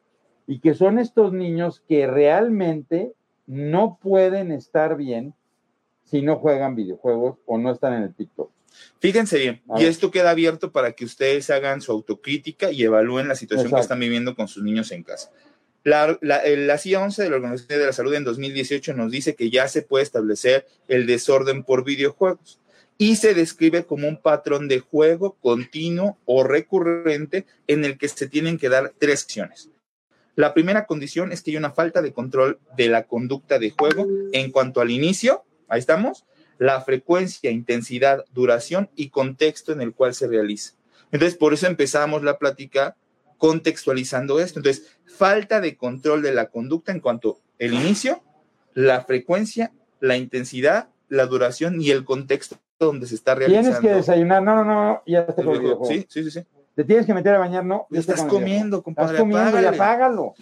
[0.52, 3.14] y que son estos niños que realmente
[3.48, 5.34] no pueden estar bien
[6.04, 8.52] si no juegan videojuegos o no están en el TikTok.
[9.00, 13.36] Fíjense bien, y esto queda abierto para que ustedes hagan su autocrítica y evalúen la
[13.36, 15.32] situación que están viviendo con sus niños en casa.
[15.86, 19.36] La, la, la CIA 11 de la Organización de la Salud en 2018 nos dice
[19.36, 22.60] que ya se puede establecer el desorden por videojuegos
[22.98, 28.28] y se describe como un patrón de juego continuo o recurrente en el que se
[28.28, 29.70] tienen que dar tres acciones.
[30.36, 34.08] La primera condición es que hay una falta de control de la conducta de juego
[34.32, 36.26] en cuanto al inicio, ahí estamos,
[36.58, 40.74] la frecuencia, intensidad, duración y contexto en el cual se realiza.
[41.12, 42.96] Entonces, por eso empezamos la plática
[43.38, 44.60] contextualizando esto.
[44.60, 48.22] Entonces, falta de control de la conducta en cuanto al inicio,
[48.74, 53.80] la frecuencia, la intensidad, la duración y el contexto donde se está realizando.
[53.80, 55.44] Tienes que desayunar, no, no, no, ya te
[55.88, 56.46] Sí, sí, sí, sí.
[56.76, 57.88] Te tienes que meter a bañar, no.
[57.92, 59.18] estás comiendo, compadre.
[59.18, 60.34] Estás comiendo, ya apágalo.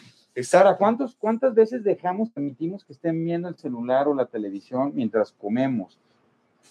[0.54, 5.32] Ahora, ¿cuántos, ¿cuántas veces dejamos, permitimos que estén viendo el celular o la televisión mientras
[5.32, 5.98] comemos?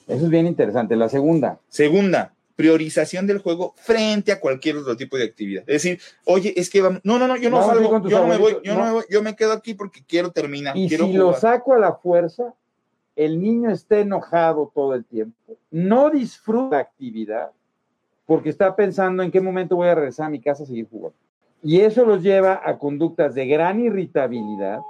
[0.07, 0.97] Eso es bien interesante.
[0.97, 1.59] La segunda.
[1.69, 5.65] Segunda, priorización del juego frente a cualquier otro tipo de actividad.
[5.67, 8.39] Es decir, oye, es que vamos, no, no, no, yo no salgo, yo no me
[8.39, 8.85] voy, yo no.
[8.85, 10.77] me voy, yo me quedo aquí porque quiero terminar.
[10.77, 12.55] Y quiero si lo saco a la fuerza,
[13.17, 17.51] el niño está enojado todo el tiempo, no disfruta la actividad
[18.29, 21.17] porque está pensando en qué momento voy a regresar a mi casa a seguir jugando.
[21.63, 24.81] Y eso los lleva a conductas de gran irritabilidad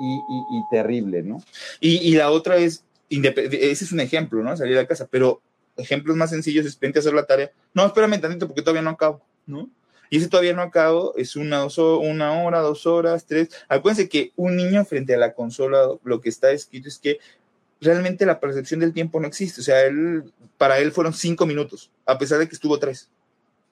[0.00, 1.42] y, terrible, ¿no?
[1.78, 4.56] Y, la otra es ese es un ejemplo, ¿no?
[4.56, 5.42] Salir de casa, pero
[5.76, 7.50] ejemplos más sencillos es vente a hacer la tarea.
[7.74, 9.68] No, espérame tantito porque todavía no acabo, ¿no?
[10.08, 11.66] Y ese todavía no acabo es una,
[12.00, 13.50] una hora, dos horas, tres.
[13.68, 17.18] Acuérdense que un niño frente a la consola, lo que está escrito es que
[17.80, 19.60] realmente la percepción del tiempo no existe.
[19.60, 20.24] O sea, él,
[20.58, 23.10] para él fueron cinco minutos, a pesar de que estuvo tres.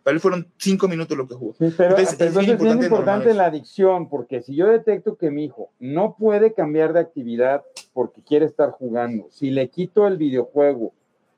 [0.02, 1.54] Para él fueron cinco minutos lo que jugó.
[1.54, 5.44] Sí, pero entonces, es bien importante, importante la adicción, porque si yo detecto que mi
[5.44, 7.62] hijo no puede cambiar de actividad
[7.94, 10.92] porque quiere estar jugando, si le quito el videojuego,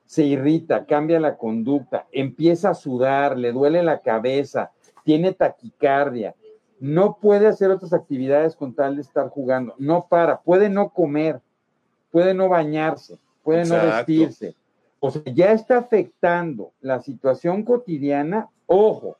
[0.05, 4.71] se irrita, cambia la conducta, empieza a sudar, le duele la cabeza,
[5.05, 6.35] tiene taquicardia,
[6.79, 11.41] no puede hacer otras actividades con tal de estar jugando, no para, puede no comer,
[12.17, 14.55] puede no bañarse, puede no vestirse.
[14.99, 19.17] O sea, ya está afectando la situación cotidiana, ojo,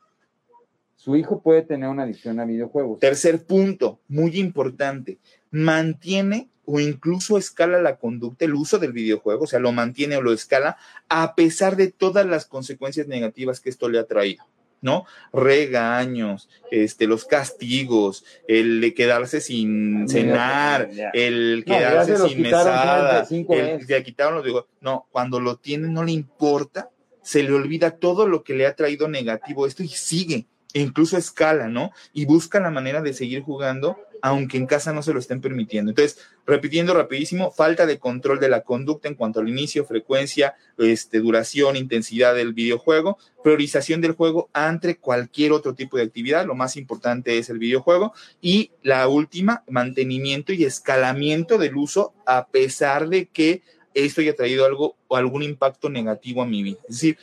[0.95, 2.97] su hijo puede tener una adicción a videojuegos.
[2.97, 5.19] Tercer punto, muy importante,
[5.51, 10.23] mantiene o incluso escala la conducta, el uso del videojuego, o sea, lo mantiene o
[10.23, 14.43] lo escala a pesar de todas las consecuencias negativas que esto le ha traído.
[14.81, 15.05] ¿No?
[15.33, 24.03] Regaños, este, los castigos, el de quedarse sin cenar, el quedarse sin mesada, el que
[24.03, 26.89] quitaron los digo, no, cuando lo tiene no le importa,
[27.21, 31.17] se le olvida todo lo que le ha traído negativo esto y sigue, e incluso
[31.17, 31.91] escala, ¿no?
[32.13, 35.91] Y busca la manera de seguir jugando aunque en casa no se lo estén permitiendo.
[35.91, 41.19] Entonces, repitiendo rapidísimo, falta de control de la conducta en cuanto al inicio, frecuencia, este,
[41.19, 46.77] duración, intensidad del videojuego, priorización del juego ante cualquier otro tipo de actividad, lo más
[46.77, 53.27] importante es el videojuego, y la última, mantenimiento y escalamiento del uso a pesar de
[53.27, 53.61] que
[53.93, 56.77] esto haya traído algo o algún impacto negativo a mi vida.
[56.87, 57.17] Es decir,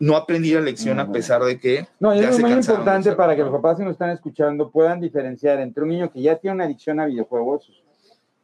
[0.00, 1.86] no aprendí la lección a pesar de que...
[2.00, 5.84] No, es muy importante para que los papás que nos están escuchando puedan diferenciar entre
[5.84, 7.70] un niño que ya tiene una adicción a videojuegos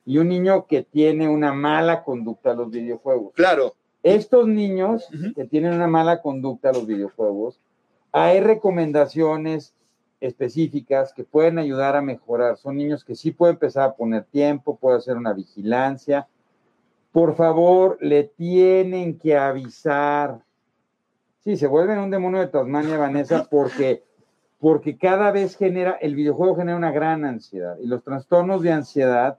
[0.04, 3.32] y un niño que tiene una mala conducta a los videojuegos.
[3.34, 3.74] Claro.
[4.02, 7.58] Estos niños que tienen una mala conducta a los videojuegos,
[8.12, 9.72] hay recomendaciones
[10.20, 12.58] específicas que pueden ayudar a mejorar.
[12.58, 16.28] Son niños que sí pueden empezar a poner tiempo, puede hacer una vigilancia.
[17.12, 20.45] Por favor, le tienen que avisar
[21.46, 24.02] Sí, se vuelven un demonio de Tasmania, Vanessa, porque,
[24.58, 29.38] porque cada vez genera, el videojuego genera una gran ansiedad y los trastornos de ansiedad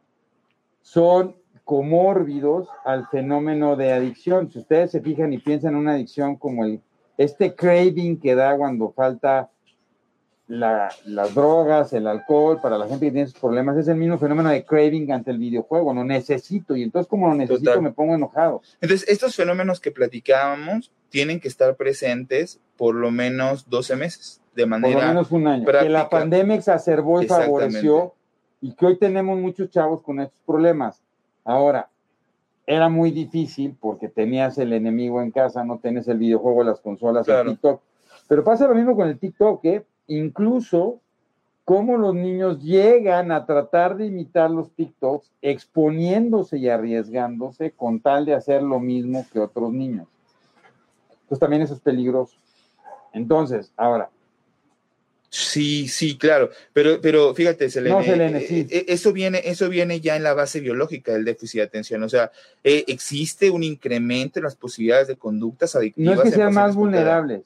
[0.82, 4.50] son comórbidos al fenómeno de adicción.
[4.50, 6.82] Si ustedes se fijan y piensan en una adicción como el,
[7.18, 9.50] este craving que da cuando falta
[10.48, 14.50] las drogas, el alcohol, para la gente que tiene esos problemas, es el mismo fenómeno
[14.50, 18.62] de craving ante el videojuego, no necesito, y entonces como lo necesito me pongo enojado.
[18.80, 24.66] Entonces, estos fenómenos que platicábamos tienen que estar presentes por lo menos 12 meses, de
[24.66, 24.94] manera...
[24.94, 25.66] Por lo menos un año.
[25.66, 28.14] Que la pandemia exacerbó y favoreció,
[28.62, 31.04] y que hoy tenemos muchos chavos con estos problemas.
[31.44, 31.90] Ahora,
[32.66, 37.28] era muy difícil porque tenías el enemigo en casa, no tenías el videojuego, las consolas,
[37.28, 37.82] el TikTok.
[38.28, 39.86] Pero pasa lo mismo con el TikTok, ¿eh?
[40.08, 41.00] Incluso
[41.68, 48.26] cómo los niños llegan a tratar de imitar los TikToks exponiéndose y arriesgándose con tal
[48.26, 50.08] de hacer lo mismo que otros niños.
[51.12, 52.38] Entonces también eso es peligroso.
[53.12, 54.10] Entonces, ahora.
[55.30, 60.24] Sí, sí, claro, pero, pero fíjate, Selene, eh, eh, eso, viene, eso viene ya en
[60.24, 62.32] la base biológica del déficit de atención, o sea,
[62.64, 66.16] eh, existe un incremento en las posibilidades de conductas adictivas.
[66.16, 67.44] No es que sean más vulnerables,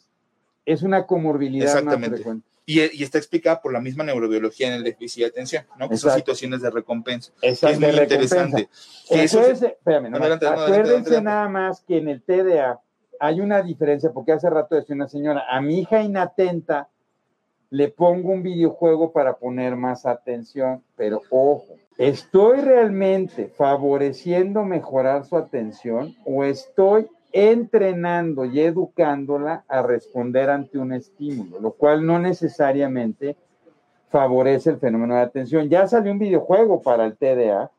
[0.63, 2.09] es una comorbilidad Exactamente.
[2.09, 2.50] más frecuente.
[2.71, 5.89] Y, está explicada por la misma neurobiología en el déficit de atención, ¿no?
[5.89, 7.33] Que son situaciones de recompensa.
[7.41, 8.69] es muy interesante.
[10.47, 12.79] acuérdense nada más que en el TDA
[13.19, 16.89] hay una diferencia, porque hace rato decía una señora, a mi hija inatenta
[17.69, 25.37] le pongo un videojuego para poner más atención, pero ojo, ¿estoy realmente favoreciendo mejorar su
[25.37, 33.35] atención o estoy entrenando y educándola a responder ante un estímulo, lo cual no necesariamente
[34.09, 35.69] favorece el fenómeno de atención.
[35.69, 37.71] Ya salió un videojuego para el TDA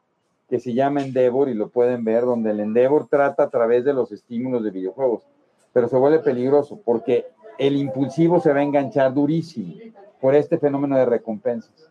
[0.48, 3.92] que se llama Endeavor y lo pueden ver, donde el Endeavor trata a través de
[3.92, 5.26] los estímulos de videojuegos,
[5.72, 7.26] pero se vuelve peligroso porque
[7.58, 9.74] el impulsivo se va a enganchar durísimo
[10.20, 11.90] por este fenómeno de recompensas.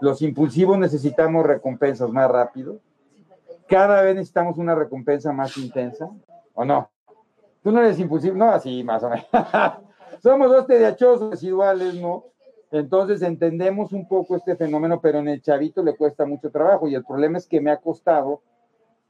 [0.00, 2.78] Los impulsivos necesitamos recompensas más rápido.
[3.68, 6.08] Cada vez necesitamos una recompensa más intensa
[6.58, 6.90] ¿O no?
[7.62, 9.26] Tú no eres impulsivo, no, así más o menos.
[10.24, 12.24] Somos dos TDAHosos residuales, ¿no?
[12.72, 16.96] Entonces entendemos un poco este fenómeno, pero en el chavito le cuesta mucho trabajo y
[16.96, 18.42] el problema es que me ha costado,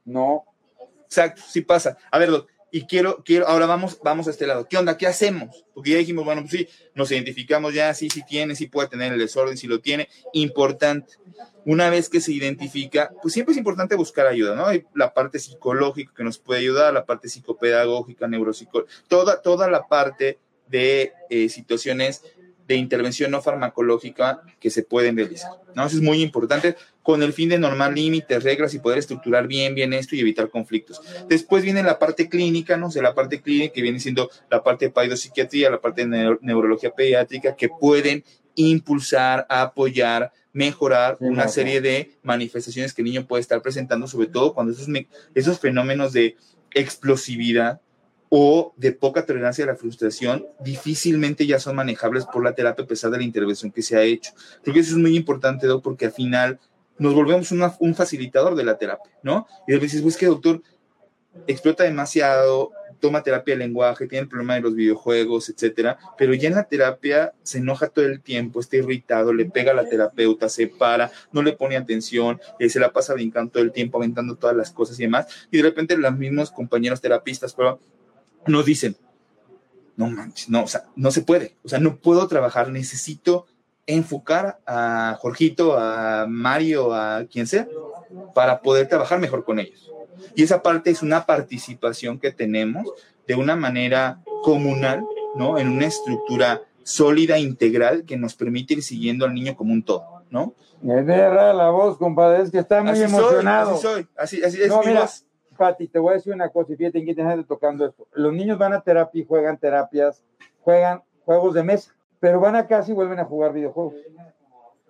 [0.04, 0.44] ¿no?
[1.04, 1.96] Exacto, sí pasa.
[2.10, 2.28] A ver,
[2.70, 4.68] y quiero, quiero, ahora vamos, vamos a este lado.
[4.68, 4.96] ¿Qué onda?
[4.96, 5.64] ¿Qué hacemos?
[5.74, 9.12] Porque ya dijimos, bueno, pues sí, nos identificamos ya, sí, sí tiene, sí puede tener
[9.12, 10.08] el desorden, sí lo tiene.
[10.34, 11.14] Importante
[11.64, 14.66] una vez que se identifica, pues siempre es importante buscar ayuda, ¿no?
[14.66, 19.86] Hay la parte psicológica que nos puede ayudar, la parte psicopedagógica, neuropsicológica, toda, toda la
[19.86, 22.22] parte de eh, situaciones
[22.66, 25.86] de intervención no farmacológica que se pueden realizar, ¿no?
[25.86, 26.76] Eso es muy importante
[27.08, 30.50] con el fin de normar límites, reglas y poder estructurar bien, bien esto y evitar
[30.50, 31.00] conflictos.
[31.26, 34.84] Después viene la parte clínica, no sé, la parte clínica que viene siendo la parte
[34.84, 38.24] de paidopsiquiatría, la parte de neurología pediátrica, que pueden
[38.56, 44.52] impulsar, apoyar, mejorar una serie de manifestaciones que el niño puede estar presentando, sobre todo
[44.52, 44.86] cuando esos,
[45.34, 46.36] esos fenómenos de
[46.74, 47.80] explosividad
[48.28, 52.88] o de poca tolerancia a la frustración difícilmente ya son manejables por la terapia a
[52.88, 54.32] pesar de la intervención que se ha hecho.
[54.62, 56.60] Creo que eso es muy importante, porque al final
[56.98, 59.46] nos volvemos un facilitador de la terapia, ¿no?
[59.66, 60.62] Y a veces, pues que doctor
[61.46, 66.48] explota demasiado, toma terapia de lenguaje, tiene el problema de los videojuegos, etcétera, pero ya
[66.48, 70.48] en la terapia se enoja todo el tiempo, está irritado, le pega a la terapeuta,
[70.48, 74.36] se para, no le pone atención, eh, se la pasa brincando todo el tiempo, aventando
[74.36, 77.80] todas las cosas y demás, y de repente los mismos compañeros terapistas pero,
[78.46, 78.96] nos dicen,
[79.96, 83.46] no manches, no, o sea, no se puede, o sea, no puedo trabajar, necesito
[83.88, 87.66] enfocar a Jorgito, a Mario, a quien sea,
[88.34, 89.90] para poder trabajar mejor con ellos.
[90.36, 92.86] Y esa parte es una participación que tenemos
[93.26, 95.58] de una manera comunal, ¿no?
[95.58, 100.22] En una estructura sólida, integral, que nos permite ir siguiendo al niño como un todo,
[100.30, 100.52] ¿no?
[100.82, 103.72] Me derra la voz, compadre, es que está muy emocionado.
[103.72, 105.08] así soy, así, así es no, mira,
[105.56, 108.06] Pati, te voy a decir una cosa, y fíjate, que tocando esto.
[108.12, 110.22] Los niños van a terapia y juegan terapias,
[110.60, 113.94] juegan juegos de mesa pero van a casa y vuelven a jugar videojuegos.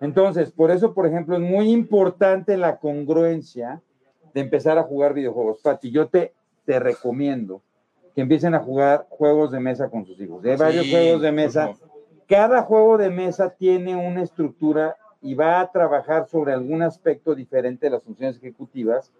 [0.01, 3.81] Entonces, por eso, por ejemplo, es muy importante la congruencia
[4.33, 5.59] de empezar a jugar videojuegos.
[5.61, 6.33] Pati, yo te,
[6.65, 7.61] te recomiendo
[8.15, 10.43] que empiecen a jugar juegos de mesa con sus hijos.
[10.45, 11.73] Hay varios juegos de mesa.
[12.27, 17.87] Cada juego de mesa tiene una estructura y va a trabajar sobre algún aspecto diferente
[17.87, 19.11] de las funciones ejecutivas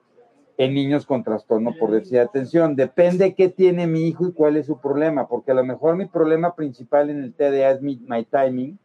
[0.59, 2.75] en niños con trastorno por déficit de atención.
[2.75, 6.05] Depende qué tiene mi hijo y cuál es su problema, porque a lo mejor mi
[6.05, 8.77] problema principal en el TDA es mi my timing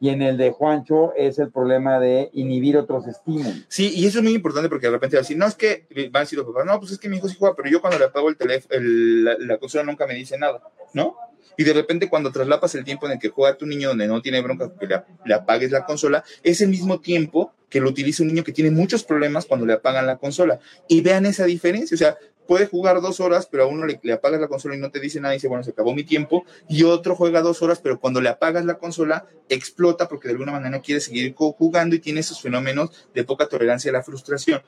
[0.00, 3.64] y en el de Juancho es el problema de inhibir otros estímulos.
[3.68, 5.86] Sí, y eso es muy importante porque de repente va a decir, no es que
[6.12, 7.80] van a decir los papás, no, pues es que mi hijo sí juega, pero yo
[7.80, 10.60] cuando le apago el teléfono, la, la consola nunca me dice nada,
[10.92, 11.16] ¿no?
[11.56, 14.22] Y de repente cuando traslapas el tiempo en el que juega tu niño donde no
[14.22, 18.28] tiene bronca que le, apagues la consola, es el mismo tiempo que lo utiliza un
[18.28, 20.58] niño que tiene muchos problemas cuando le apagan la consola.
[20.88, 22.16] Y vean esa diferencia, o sea,
[22.48, 25.20] puede jugar dos horas, pero a uno le, apagas la consola y no te dice
[25.20, 28.22] nada y dice, bueno, se acabó mi tiempo, y otro juega dos horas, pero cuando
[28.22, 32.40] le apagas la consola, explota porque de alguna manera quiere seguir jugando y tiene esos
[32.40, 34.62] fenómenos de poca tolerancia a la frustración.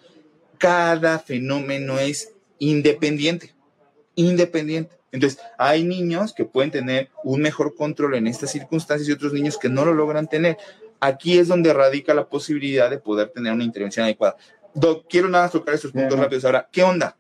[0.59, 3.55] Cada fenómeno es independiente,
[4.15, 5.00] independiente.
[5.13, 9.59] Entonces, hay niños que pueden tener un mejor control en estas circunstancias y otros niños
[9.59, 10.57] que no lo logran tener.
[11.01, 14.37] Aquí es donde radica la posibilidad de poder tener una intervención adecuada.
[14.75, 16.69] Doc, quiero nada más tocar estos puntos rápidos ahora.
[16.71, 17.17] ¿Qué onda?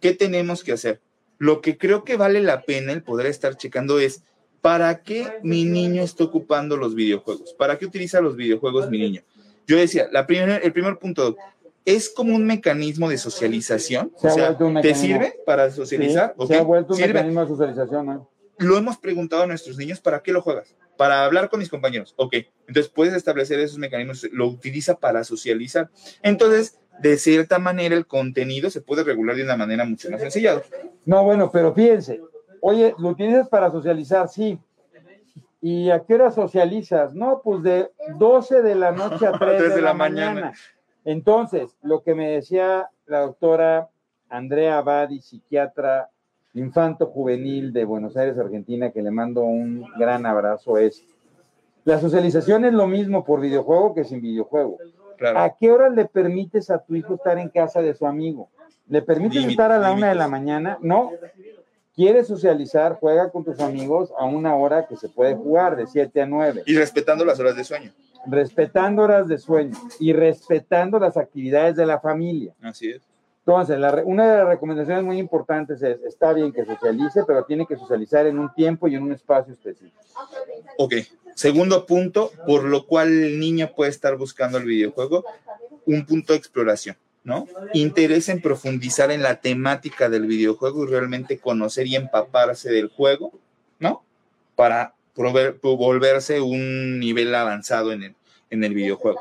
[0.00, 1.00] ¿Qué tenemos que hacer?
[1.38, 4.24] Lo que creo que vale la pena el poder estar checando es,
[4.60, 7.54] ¿para qué mi niño está ocupando los videojuegos?
[7.54, 9.22] ¿Para qué utiliza los videojuegos mi niño?
[9.66, 11.36] Yo decía, la el primer punto,
[11.84, 14.12] es como un mecanismo de socialización.
[14.20, 16.34] o sea, ¿te sirve para socializar?
[16.46, 18.26] Se ha vuelto un mecanismo de socialización.
[18.58, 20.76] Lo hemos preguntado a nuestros niños, ¿para qué lo juegas?
[20.98, 22.12] Para hablar con mis compañeros.
[22.16, 22.34] Ok,
[22.68, 25.88] entonces puedes establecer esos mecanismos, lo utiliza para socializar.
[26.22, 30.60] Entonces, de cierta manera, el contenido se puede regular de una manera mucho más sencilla.
[31.06, 32.20] No, bueno, pero fíjense,
[32.60, 34.58] oye, lo utilizas para socializar, sí.
[35.62, 37.14] ¿Y a qué hora socializas?
[37.14, 40.52] No, pues de 12 de la noche a 3, de, la, mañana.
[41.04, 43.88] Entonces, lo que me decía la doctora
[44.28, 46.10] Andrea Abadi, psiquiatra
[46.54, 51.04] infanto juvenil de Buenos Aires, Argentina, que le mando un gran abrazo, es,
[51.84, 54.78] la socialización es lo mismo por videojuego que sin videojuego.
[55.34, 58.48] ¿A qué hora le permites a tu hijo estar en casa de su amigo?
[58.88, 60.78] ¿Le permites estar a la una de la mañana?
[60.80, 61.12] No.
[62.00, 62.96] ¿Quieres socializar?
[62.98, 66.62] Juega con tus amigos a una hora que se puede jugar, de 7 a 9.
[66.64, 67.92] Y respetando las horas de sueño
[68.26, 72.54] respetando horas de sueño y respetando las actividades de la familia.
[72.62, 73.02] Así es.
[73.40, 77.76] Entonces, una de las recomendaciones muy importantes es, está bien que socialice, pero tiene que
[77.76, 80.00] socializar en un tiempo y en un espacio específico.
[80.78, 80.94] Ok.
[81.34, 85.24] Segundo punto, por lo cual el niño puede estar buscando el videojuego,
[85.84, 87.46] un punto de exploración, ¿no?
[87.74, 93.32] Interés en profundizar en la temática del videojuego y realmente conocer y empaparse del juego,
[93.78, 94.02] ¿no?
[94.56, 98.14] Para volverse un nivel avanzado en el,
[98.50, 99.20] en el videojuego.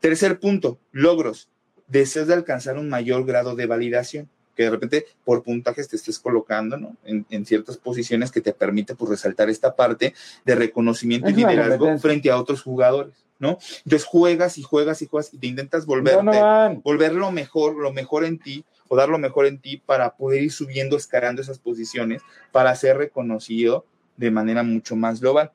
[0.00, 1.48] Tercer punto, logros.
[1.86, 6.18] Deseas de alcanzar un mayor grado de validación, que de repente por puntajes te estés
[6.18, 6.96] colocando ¿no?
[7.04, 12.30] en, ciertas posiciones que te permite pues, resaltar esta parte de reconocimiento y liderazgo frente
[12.30, 13.14] a otros jugadores.
[13.38, 13.58] ¿No?
[13.84, 18.24] Entonces juegas y juegas y juegas y te intentas volverte, volver lo mejor, lo mejor
[18.24, 22.22] en ti o dar lo mejor en ti para poder ir subiendo, escalando esas posiciones,
[22.52, 23.86] para ser reconocido
[24.16, 25.52] de manera mucho más global.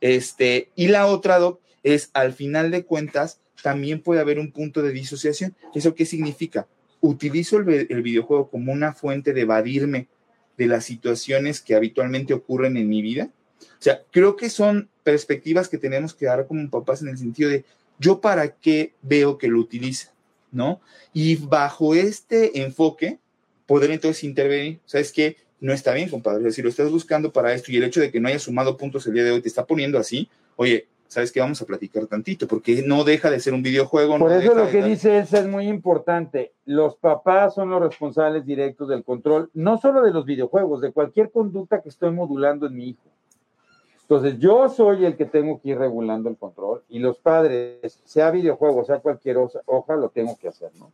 [0.00, 4.82] Este, y la otra, Doc, es al final de cuentas también puede haber un punto
[4.82, 5.56] de disociación.
[5.74, 6.66] ¿Eso qué significa?
[7.00, 10.08] Utilizo el, el videojuego como una fuente de evadirme
[10.58, 13.30] de las situaciones que habitualmente ocurren en mi vida.
[13.60, 17.50] O sea, creo que son perspectivas que tenemos que dar como papás en el sentido
[17.50, 17.64] de
[17.98, 20.12] yo para qué veo que lo utiliza,
[20.50, 20.80] ¿no?
[21.12, 23.18] Y bajo este enfoque,
[23.66, 25.36] poder entonces intervenir, ¿sabes qué?
[25.60, 26.50] No está bien, compadre.
[26.50, 29.06] Si lo estás buscando para esto y el hecho de que no haya sumado puntos
[29.06, 31.38] el día de hoy te está poniendo así, oye, ¿sabes qué?
[31.40, 34.18] Vamos a platicar tantito, porque no deja de ser un videojuego.
[34.18, 36.52] Por no eso lo que de- dice Elsa es muy importante.
[36.64, 41.30] Los papás son los responsables directos del control, no solo de los videojuegos, de cualquier
[41.30, 43.02] conducta que estoy modulando en mi hijo.
[44.14, 48.30] Entonces, yo soy el que tengo que ir regulando el control y los padres, sea
[48.30, 50.92] videojuego, sea cualquier hoja, lo tengo que hacer, ¿no?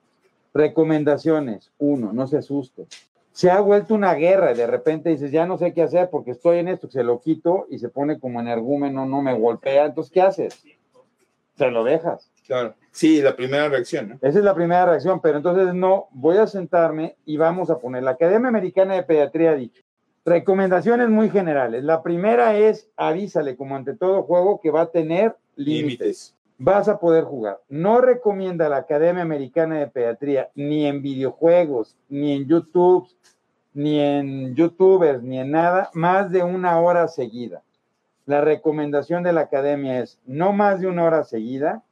[0.54, 1.72] Recomendaciones.
[1.78, 2.86] Uno, no se asuste.
[3.32, 6.30] Se ha vuelto una guerra y de repente dices, ya no sé qué hacer porque
[6.30, 9.86] estoy en esto, se lo quito y se pone como energúmeno, no me golpea.
[9.86, 10.62] Entonces, ¿qué haces?
[11.56, 12.30] Se lo dejas.
[12.46, 12.76] Claro.
[12.92, 14.14] Sí, la primera reacción, ¿no?
[14.22, 18.04] Esa es la primera reacción, pero entonces no, voy a sentarme y vamos a poner.
[18.04, 19.82] La Academia Americana de Pediatría ha dicho,
[20.28, 21.82] recomendaciones muy generales.
[21.84, 26.34] La primera es, avísale, como ante todo juego, que va a tener límites.
[26.58, 27.60] Vas a poder jugar.
[27.68, 33.08] No recomienda la Academia Americana de Pediatría ni en videojuegos, ni en YouTube,
[33.74, 37.62] ni en YouTubers, ni en nada, más de una hora seguida.
[38.26, 41.82] La recomendación de la Academia es no más de una hora seguida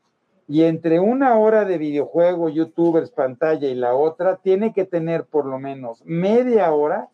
[0.48, 5.46] y entre una hora de videojuego, youtubers, pantalla y la otra, tiene que tener por
[5.46, 7.08] lo menos media hora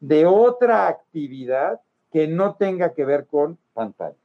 [0.00, 1.80] de otra actividad
[2.12, 4.16] que no tenga que ver con pantalla.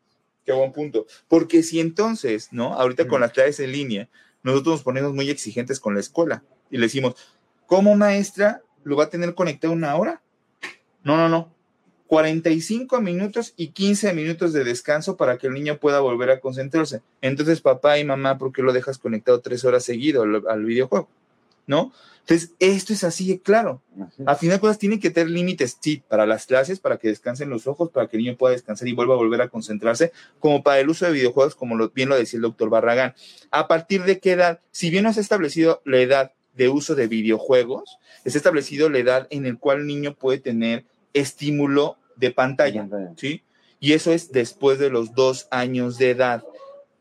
[0.46, 1.06] Qué buen punto.
[1.28, 2.74] Porque si entonces, ¿no?
[2.74, 4.10] Ahorita con las clases en línea,
[4.44, 7.16] nosotros nos ponemos muy exigentes con la escuela y le decimos,
[7.66, 10.22] ¿cómo maestra lo va a tener conectado una hora?
[11.04, 11.54] No, no, no.
[12.08, 17.02] 45 minutos y 15 minutos de descanso para que el niño pueda volver a concentrarse.
[17.22, 21.10] Entonces, papá y mamá, ¿por qué lo dejas conectado tres horas seguido al, al videojuego?
[21.68, 21.92] ¿No?
[22.22, 23.84] Entonces, esto es así de claro.
[23.94, 24.24] Así.
[24.26, 27.52] A final de cuentas, tienen que tener límites, sí, para las clases, para que descansen
[27.52, 30.64] los ojos, para que el niño pueda descansar y vuelva a volver a concentrarse, como
[30.64, 33.14] para el uso de videojuegos, como lo, bien lo decía el doctor Barragán.
[33.52, 34.60] ¿A partir de qué edad?
[34.72, 39.00] Si bien no se ha establecido la edad de uso de videojuegos, está establecido la
[39.00, 42.88] edad en la cual el niño puede tener estímulo de pantalla,
[43.18, 43.44] ¿sí?
[43.80, 46.44] Y eso es después de los dos años de edad.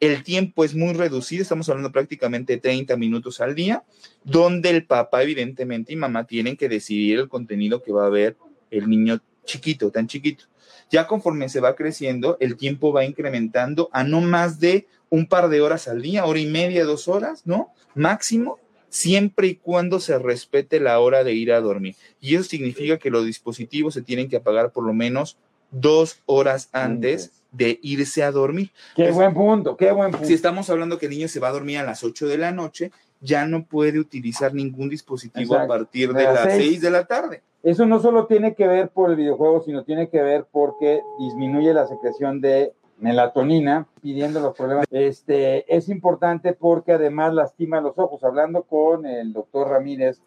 [0.05, 3.85] El tiempo es muy reducido, estamos hablando prácticamente 30 minutos al día,
[4.23, 8.37] donde el papá, evidentemente, y mamá tienen que decidir el contenido que va a ver
[8.71, 10.45] el niño chiquito, tan chiquito.
[10.91, 15.49] Ya conforme se va creciendo, el tiempo va incrementando a no más de un par
[15.49, 17.73] de horas al día, hora y media, dos horas, ¿no?
[17.95, 18.59] Máximo,
[18.91, 21.97] siempre y cuando se respete la hora de ir a dormir.
[22.21, 25.39] Y eso significa que los dispositivos se tienen que apagar por lo menos
[25.71, 28.71] dos horas antes de irse a dormir.
[28.97, 30.27] Qué buen punto, qué buen punto.
[30.27, 32.51] Si estamos hablando que el niño se va a dormir a las 8 de la
[32.53, 32.91] noche,
[33.21, 35.73] ya no puede utilizar ningún dispositivo Exacto.
[35.73, 36.69] a partir De de las las seis.
[36.71, 37.43] 6 de la tarde.
[37.63, 41.73] Eso no solo tiene que ver por el videojuego, sino tiene que ver porque disminuye
[41.73, 44.87] la secreción de melatonina, pidiendo los problemas.
[44.91, 48.23] Este, es importante porque además lastima los ojos.
[48.25, 50.21] Hablando con el doctor Ramírez,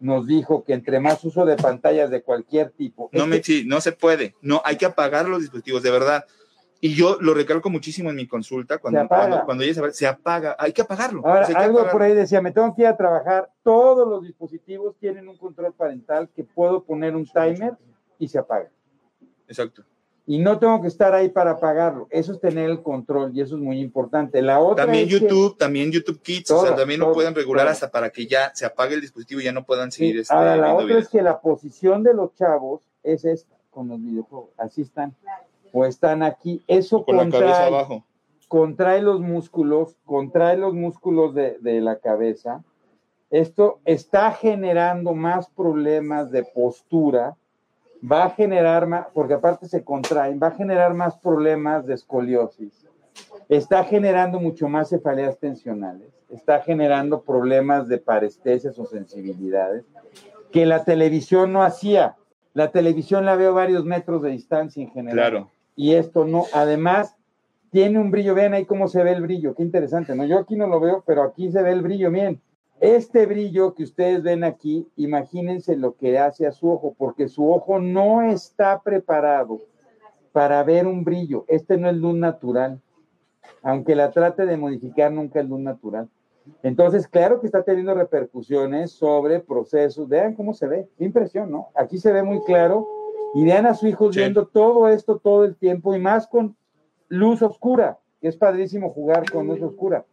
[0.00, 3.42] nos dijo que entre más uso de pantallas de cualquier tipo, No, es me, que-
[3.44, 4.34] sí, no se puede.
[4.40, 6.24] No, hay que apagar los dispositivos, de verdad.
[6.82, 10.72] Y yo lo recalco muchísimo en mi consulta, cuando, cuando, cuando ella se, apaga, hay
[10.72, 11.20] que apagarlo.
[11.24, 11.92] Ahora, O sea, hay que algo apagarlo.
[11.98, 15.74] por ahí decía, me tengo que ir a trabajar, todos los dispositivos tienen un control
[15.74, 17.74] parental que puedo poner un timer
[18.18, 18.70] y se apaga.
[19.46, 19.82] Exacto.
[20.26, 22.06] Y no tengo que estar ahí para apagarlo.
[22.08, 24.40] Eso es tener el control y eso es muy importante.
[24.40, 27.66] La otra También que- YouTube, también YouTube Kids, o sea, también lo todo, pueden regular
[27.66, 30.34] hasta para que ya se apague el dispositivo y ya no puedan seguir Sí, este,
[30.34, 31.02] Ahora, la otra videos.
[31.04, 34.50] es que la posición de los chavos es esta, con los videojuegos.
[34.56, 35.14] Así están.
[35.72, 36.62] O están aquí.
[36.66, 38.04] Eso Con la cabeza contrae, abajo.
[38.48, 42.62] contrae los músculos, contrae los músculos de, de la cabeza.
[43.30, 47.36] Esto está generando más problemas de postura,
[48.02, 52.86] va a generar más, porque aparte se contraen, va a generar más problemas de escoliosis,
[53.48, 59.84] está generando mucho más cefaleas tensionales, está generando problemas de parestesias o sensibilidades
[60.50, 62.16] que la televisión no hacía.
[62.52, 65.16] La televisión la veo varios metros de distancia en general.
[65.16, 65.50] Claro.
[65.76, 67.16] Y esto no, además
[67.70, 70.24] tiene un brillo, vean ahí cómo se ve el brillo, qué interesante, ¿no?
[70.24, 72.40] Yo aquí no lo veo, pero aquí se ve el brillo, bien.
[72.80, 77.50] Este brillo que ustedes ven aquí, imagínense lo que hace a su ojo, porque su
[77.52, 79.60] ojo no está preparado
[80.32, 81.44] para ver un brillo.
[81.48, 82.80] Este no es luz natural.
[83.62, 86.08] Aunque la trate de modificar, nunca es luz natural.
[86.62, 90.08] Entonces, claro que está teniendo repercusiones sobre procesos.
[90.08, 90.88] Vean cómo se ve.
[90.96, 91.68] Qué impresión, ¿no?
[91.74, 92.88] Aquí se ve muy claro.
[93.34, 94.18] Y vean a su hijo Sí.
[94.20, 96.56] viendo todo esto todo el tiempo y más con
[97.08, 97.98] luz oscura.
[98.20, 100.04] que es padrísimo jugar con luz oscura.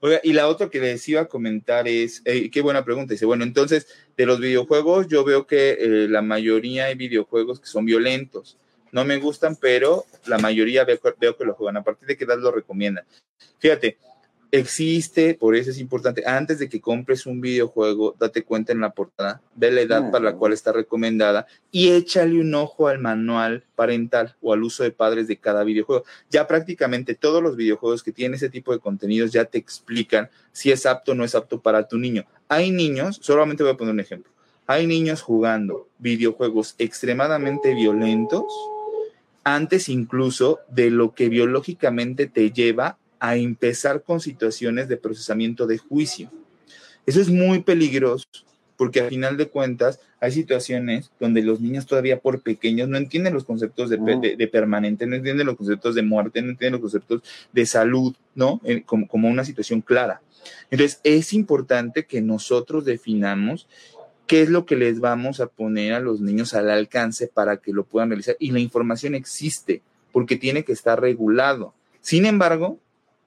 [0.00, 3.24] Oiga, y la otra que les iba a comentar es, eh, qué buena pregunta, dice,
[3.24, 3.86] bueno, entonces,
[4.18, 8.58] de los videojuegos, yo veo que eh, la mayoría hay videojuegos que son violentos.
[8.92, 11.78] No me gustan, pero la mayoría veo, veo que lo juegan.
[11.78, 13.06] A partir de qué edad lo recomiendan.
[13.58, 13.96] Fíjate,
[14.58, 18.90] existe, por eso es importante, antes de que compres un videojuego, date cuenta en la
[18.90, 23.64] portada, ve la edad para la cual está recomendada y échale un ojo al manual
[23.74, 26.04] parental o al uso de padres de cada videojuego.
[26.30, 30.70] Ya prácticamente todos los videojuegos que tienen ese tipo de contenidos ya te explican si
[30.70, 32.24] es apto o no es apto para tu niño.
[32.48, 34.30] Hay niños, solamente voy a poner un ejemplo,
[34.68, 38.44] hay niños jugando videojuegos extremadamente violentos
[39.42, 45.78] antes incluso de lo que biológicamente te lleva a empezar con situaciones de procesamiento de
[45.78, 46.30] juicio.
[47.06, 48.26] Eso es muy peligroso
[48.76, 53.32] porque al final de cuentas hay situaciones donde los niños todavía por pequeños no entienden
[53.32, 57.64] los conceptos de, permanente, no entienden los conceptos de muerte, no entienden los conceptos de
[57.64, 58.60] salud, ¿no?
[58.84, 60.20] Como, como una situación clara.
[60.70, 63.66] Entonces, es importante que nosotros definamos
[64.26, 67.72] qué es lo que les vamos a poner a los niños al alcance para que
[67.72, 68.36] lo puedan realizar.
[68.38, 69.80] Y la información existe
[70.12, 71.72] porque tiene que estar regulado.
[72.02, 72.78] Sin embargo,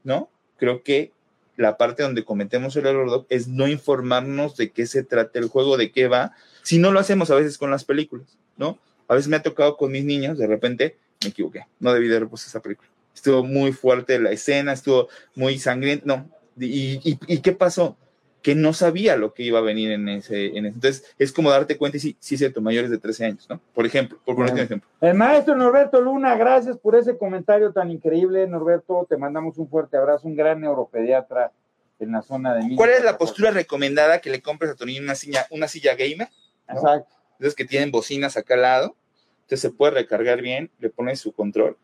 [0.08, 0.30] ¿no?
[0.58, 1.12] Creo que
[1.58, 5.76] la parte donde cometemos el error es no informarnos de qué se trata el juego,
[5.76, 6.32] de qué va,
[6.64, 8.80] si no lo hacemos a veces con las películas, ¿no?
[9.10, 12.16] A veces me ha tocado con mis niños, de repente me equivoqué, no debí de
[12.16, 12.90] haber puesto esa película.
[13.14, 16.30] Estuvo muy fuerte la escena, estuvo muy sangriento, no.
[16.58, 17.98] ¿Y, y qué pasó?
[18.42, 21.78] Que no sabía lo que iba a venir en ese, en Entonces, es como darte
[21.78, 23.60] cuenta y sí, sí es cierto, mayores de 13 años, ¿no?
[23.74, 24.90] Por ejemplo, por ponerte un ejemplo.
[25.02, 29.06] El maestro Norberto Luna, gracias por ese comentario tan increíble, Norberto.
[29.10, 31.52] Te mandamos un fuerte abrazo, un gran neuropediatra
[32.00, 35.02] en la zona de ¿Cuál es la postura recomendada que le compres a tu niño
[35.02, 36.30] una silla, una silla gamer?
[36.70, 37.16] Exacto.
[37.34, 38.96] Entonces, que tienen bocinas acá al lado,
[39.42, 41.78] entonces se puede recargar bien, le pones su control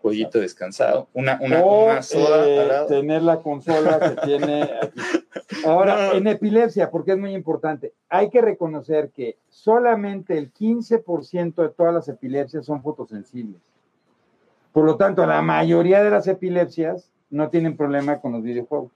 [0.00, 5.00] pollito descansado, una, una, soda eh, Tener la consola que tiene aquí.
[5.66, 11.68] Ahora, en epilepsia, porque es muy importante, hay que reconocer que solamente el 15% de
[11.70, 13.60] todas las epilepsias son fotosensibles.
[14.72, 18.92] Por lo tanto, la mayoría de las epilepsias no tienen problema con los videojuegos.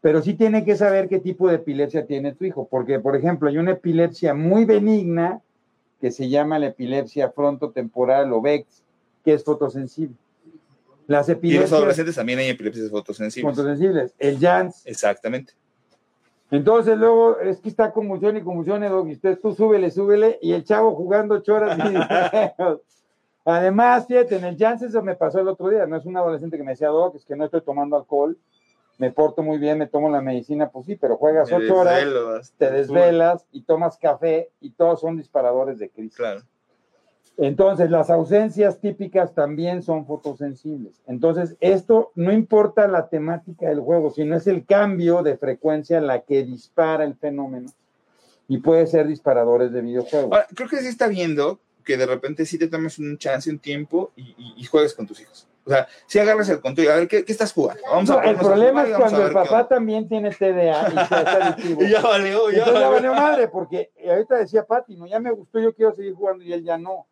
[0.00, 3.48] Pero sí tiene que saber qué tipo de epilepsia tiene tu hijo, porque, por ejemplo,
[3.48, 5.40] hay una epilepsia muy benigna
[6.00, 8.84] que se llama la epilepsia frontotemporal o VEX,
[9.24, 10.16] que es fotosensible.
[11.08, 11.68] Las epilepsias.
[11.68, 13.56] Y los adolescentes también hay epilepsias fotosensibles.
[13.56, 14.14] Fotosensibles.
[14.18, 14.86] El JANS.
[14.86, 15.54] Exactamente.
[16.50, 20.64] Entonces luego es que está conmoción y conmoción, y usted tú súbele, súbele, y el
[20.64, 21.78] chavo jugando choras.
[23.44, 26.58] Además, fíjate, en el Jans eso me pasó el otro día, no es un adolescente
[26.58, 28.36] que me decía, Doc, es que no estoy tomando alcohol,
[28.98, 32.70] me porto muy bien, me tomo la medicina, pues sí, pero juegas ocho horas, te
[32.70, 36.16] desvelas y tomas café y todos son disparadores de crisis.
[36.16, 36.42] Claro.
[37.40, 41.00] Entonces, las ausencias típicas también son fotosensibles.
[41.06, 46.22] Entonces, esto no importa la temática del juego, sino es el cambio de frecuencia la
[46.22, 47.70] que dispara el fenómeno
[48.48, 50.32] y puede ser disparadores de videojuegos.
[50.32, 53.60] Ahora, creo que sí está viendo que de repente sí te tomes un chance, un
[53.60, 55.46] tiempo y, juegues con tus hijos.
[55.64, 57.82] O sea, si agarras el control, a ver, ¿qué, estás jugando?
[57.88, 61.84] Vamos a el problema es cuando el papá también tiene TDA y está adictivo.
[61.84, 65.60] y ya valió, ya, ya valió madre, porque ahorita decía Pati, no, ya me gustó,
[65.60, 67.06] yo quiero seguir jugando y él ya no.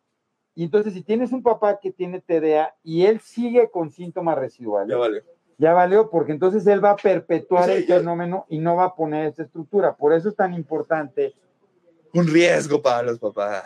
[0.57, 4.89] Y entonces, si tienes un papá que tiene TDA y él sigue con síntomas residuales,
[4.89, 5.21] ya valió.
[5.59, 9.27] Ya valió, porque entonces él va a perpetuar el fenómeno y no va a poner
[9.27, 9.95] esta estructura.
[9.95, 11.35] Por eso es tan importante.
[12.11, 13.65] Un riesgo para los papás,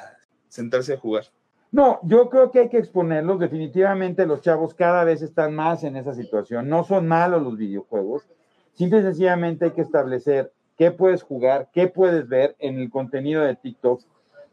[0.49, 1.23] sentarse a jugar.
[1.71, 3.39] No, yo creo que hay que exponerlos.
[3.39, 6.67] Definitivamente los chavos cada vez están más en esa situación.
[6.67, 8.27] No son malos los videojuegos.
[8.73, 13.43] Simple y sencillamente hay que establecer qué puedes jugar, qué puedes ver en el contenido
[13.43, 14.01] de TikTok.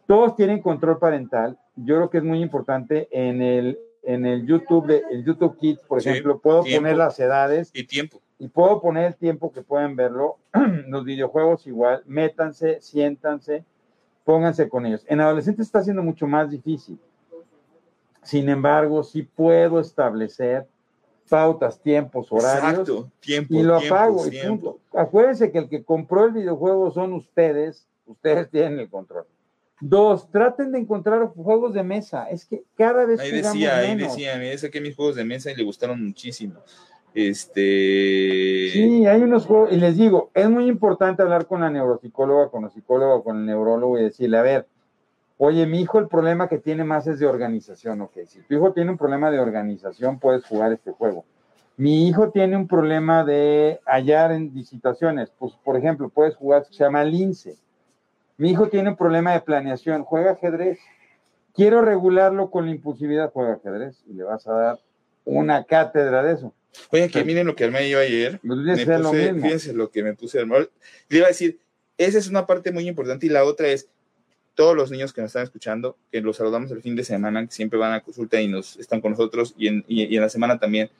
[0.08, 4.86] Todos tienen control parental yo creo que es muy importante en el, en el YouTube,
[4.86, 7.70] de, el YouTube Kids, por ejemplo, puedo poner las edades.
[7.74, 8.20] Y tiempo.
[8.38, 10.38] Y puedo poner el tiempo que pueden verlo.
[10.88, 13.64] Los videojuegos igual, métanse, siéntanse,
[14.24, 15.04] pónganse con ellos.
[15.08, 16.98] En adolescentes está siendo mucho más difícil.
[18.22, 20.66] Sin embargo, sí puedo establecer
[21.28, 22.88] pautas, tiempos, horarios.
[22.88, 23.54] Exacto, tiempo.
[23.54, 24.78] Y lo apago y punto.
[24.92, 29.26] Acuérdense que el que compró el videojuego son ustedes, ustedes tienen el control.
[29.80, 32.28] Dos, traten de encontrar juegos de mesa.
[32.28, 35.56] Es que cada vez ahí decía, ahí decía, me saqué mis juegos de mesa y
[35.56, 36.60] le gustaron muchísimo.
[37.14, 38.70] Este.
[38.72, 42.64] Sí, hay unos juegos, y les digo, es muy importante hablar con la neuropsicóloga, con
[42.64, 44.66] el psicólogo, con el neurólogo y decirle, a ver,
[45.38, 48.72] oye, mi hijo el problema que tiene más es de organización, ok, si tu hijo
[48.72, 51.24] tiene un problema de organización, puedes jugar este juego.
[51.76, 56.84] Mi hijo tiene un problema de hallar en situaciones, pues por ejemplo, puedes jugar, se
[56.84, 57.56] llama Lince
[58.38, 60.78] mi hijo tiene un problema de planeación, juega ajedrez.
[61.54, 64.78] Quiero regularlo con la impulsividad, juega ajedrez y le vas a dar
[65.24, 66.54] una cátedra de eso.
[66.90, 68.40] Oye, que miren lo que armé yo ayer.
[68.46, 69.42] Pues Me hacer lo puse- mismo.
[69.42, 70.70] fíjense lo que me puse a armar.
[71.08, 71.58] Le iba a decir,
[71.98, 73.88] esa es una parte muy importante y la otra es
[74.54, 77.52] todos los niños que nos están escuchando, que los saludamos el fin de semana, que
[77.52, 80.28] siempre van a consulta y nos están con nosotros y en, y- y en la
[80.28, 80.90] semana también.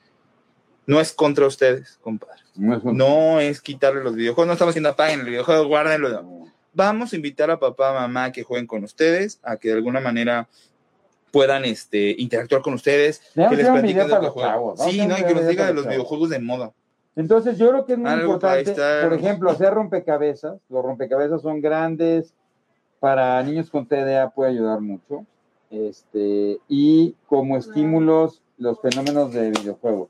[0.85, 2.41] No es contra ustedes, compadre.
[2.55, 6.09] No es No es quitarle los videojuegos, no estamos diciendo apaguen el videojuego, guárdenlo.
[6.09, 6.48] no.
[6.73, 9.99] Vamos a invitar a papá, mamá a que jueguen con ustedes, a que de alguna
[9.99, 10.47] manera
[11.31, 15.17] puedan este, interactuar con ustedes, Debemos que les platiquen de los vamos Sí, ¿no?
[15.17, 16.71] Y que nos diga de los videojuegos de moda.
[17.15, 20.59] Entonces, yo creo que es muy Algo importante, por ejemplo, hacer rompecabezas.
[20.69, 22.33] Los rompecabezas son grandes,
[22.99, 25.25] para niños con TDA puede ayudar mucho.
[25.69, 30.09] Este, y como estímulos, los fenómenos de videojuegos.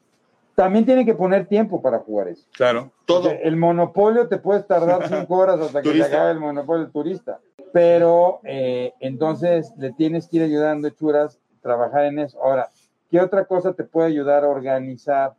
[0.59, 2.45] También tienen que poner tiempo para jugar eso.
[2.51, 3.29] Claro, todo.
[3.29, 6.07] Porque El monopolio te puedes tardar cinco horas hasta que te Turista.
[6.07, 7.39] acabe el monopolio el turista.
[7.71, 12.43] Pero eh, entonces le tienes que ir ayudando, hechuras, trabajar en eso.
[12.43, 12.67] Ahora,
[13.09, 15.33] ¿qué otra cosa te puede ayudar a organizar?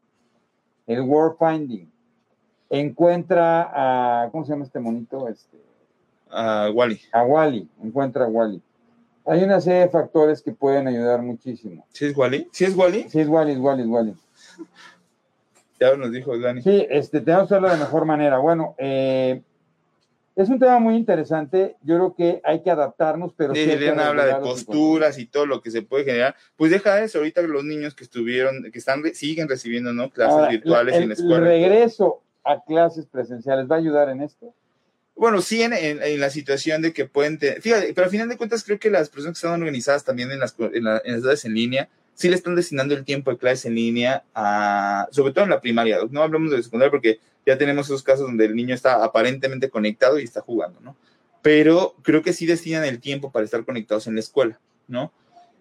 [0.87, 1.93] El word finding.
[2.71, 5.29] Encuentra a, ¿cómo se llama este monito?
[5.29, 5.59] Este,
[6.31, 6.99] a Wally.
[7.13, 7.69] a Wally.
[7.83, 8.63] Encuentra a Wally.
[9.27, 11.85] Hay una serie de factores que pueden ayudar muchísimo.
[11.91, 12.49] ¿Sí es Wally?
[12.53, 13.07] ¿Sí es Wally?
[13.11, 14.15] Sí, es Wally, es Wally, es Wally.
[15.81, 16.61] Ya nos dijo Dani.
[16.63, 18.37] Sí, este, tenemos que hacerlo de mejor manera.
[18.39, 19.41] Bueno, eh,
[20.37, 21.77] es un tema muy interesante.
[21.83, 25.63] Yo creo que hay que adaptarnos, pero sí Elena habla de posturas y todo lo
[25.63, 26.37] que se puede generar.
[26.57, 30.11] Pues deja eso, ahorita los niños que estuvieron, que están, siguen recibiendo, ¿no?
[30.11, 31.41] Clases Ahora, virtuales el, en la el escuela.
[31.47, 34.53] regreso a clases presenciales va a ayudar en esto.
[35.17, 38.29] Bueno, sí, en, en- en la situación de que pueden tener, fíjate, pero al final
[38.29, 41.13] de cuentas creo que las personas que están organizadas también en las, en, la- en
[41.15, 41.89] las edades en línea,
[42.21, 45.61] sí le están destinando el tiempo de clases en línea, a, sobre todo en la
[45.61, 49.71] primaria, no hablamos de secundaria porque ya tenemos esos casos donde el niño está aparentemente
[49.71, 50.97] conectado y está jugando, ¿no?
[51.43, 55.13] Pero creo que sí destinan el tiempo para estar conectados en la escuela, ¿no?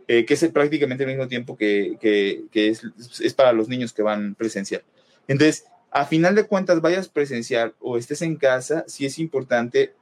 [0.09, 2.81] Eh, que es prácticamente el mismo tiempo que, que- es,
[3.21, 4.83] es para los niños que van presencial.
[5.27, 9.93] Entonces, a final de cuentas, vayas presencial o estés en casa, sí es importante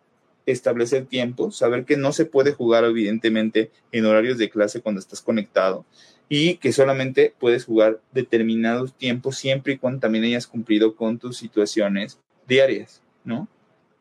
[0.47, 5.21] establecer tiempo, saber que no se puede jugar evidentemente en horarios de clase cuando estás
[5.21, 5.85] conectado
[6.29, 11.37] y que solamente puedes jugar determinados tiempos siempre y cuando también hayas cumplido con tus
[11.37, 13.47] situaciones diarias, ¿no?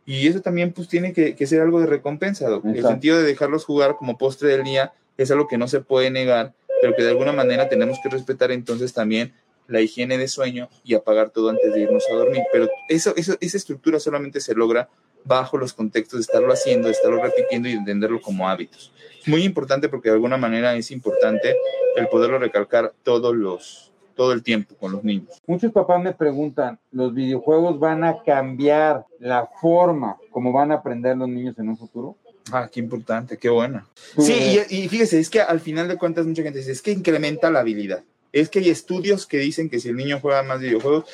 [0.06, 2.64] Y eso también pues tiene que, que ser algo de recompensa, Doc.
[2.64, 6.10] El sentido de dejarlos jugar como postre del día es algo que no se puede
[6.10, 9.34] negar, pero que de alguna manera tenemos que respetar entonces también
[9.66, 12.42] la higiene de sueño y apagar todo antes de irnos a dormir.
[12.52, 14.88] Pero eso, eso, esa estructura solamente se logra
[15.26, 18.92] bajo los contextos de estarlo haciendo, de estarlo repitiendo y de entenderlo como hábitos.
[19.26, 21.56] Muy importante porque de alguna manera es importante
[21.96, 25.42] el poderlo recalcar todos los, todo el tiempo con los niños.
[25.46, 31.16] Muchos papás me preguntan, ¿los videojuegos van a cambiar la forma como van a aprender
[31.16, 32.16] los niños en un futuro?
[32.52, 33.88] Ah, qué importante, qué buena.
[34.18, 36.92] Sí, y, y fíjese, es que al final de cuentas mucha gente dice, es que
[36.92, 38.04] incrementa la habilidad.
[38.32, 41.06] Es que hay estudios que dicen que si el niño juega más videojuegos,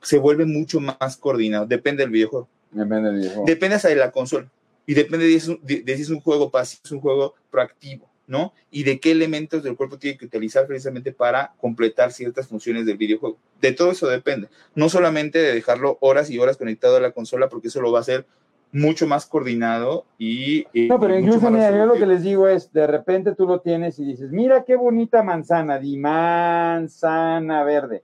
[0.00, 1.66] se vuelve mucho más coordinado.
[1.66, 2.48] Depende del videojuego.
[2.72, 3.44] Depende del videojuego.
[3.46, 4.50] Depende hasta de la consola.
[4.86, 8.08] Y depende de, eso- de- de si es un juego pasivo, es un juego proactivo,
[8.26, 8.52] ¿no?
[8.70, 12.96] Y de qué elementos del cuerpo tiene que utilizar precisamente para completar ciertas funciones del
[12.96, 13.36] videojuego.
[13.60, 14.48] De todo eso depende.
[14.74, 17.98] No solamente de dejarlo horas y horas conectado a la consola, porque eso lo va
[17.98, 18.26] a hacer
[18.74, 20.66] mucho más coordinado y...
[20.88, 23.98] No, pero incluso, mira, yo lo que les digo es, de repente tú lo tienes
[23.98, 28.02] y dices, mira qué bonita manzana, di manzana verde.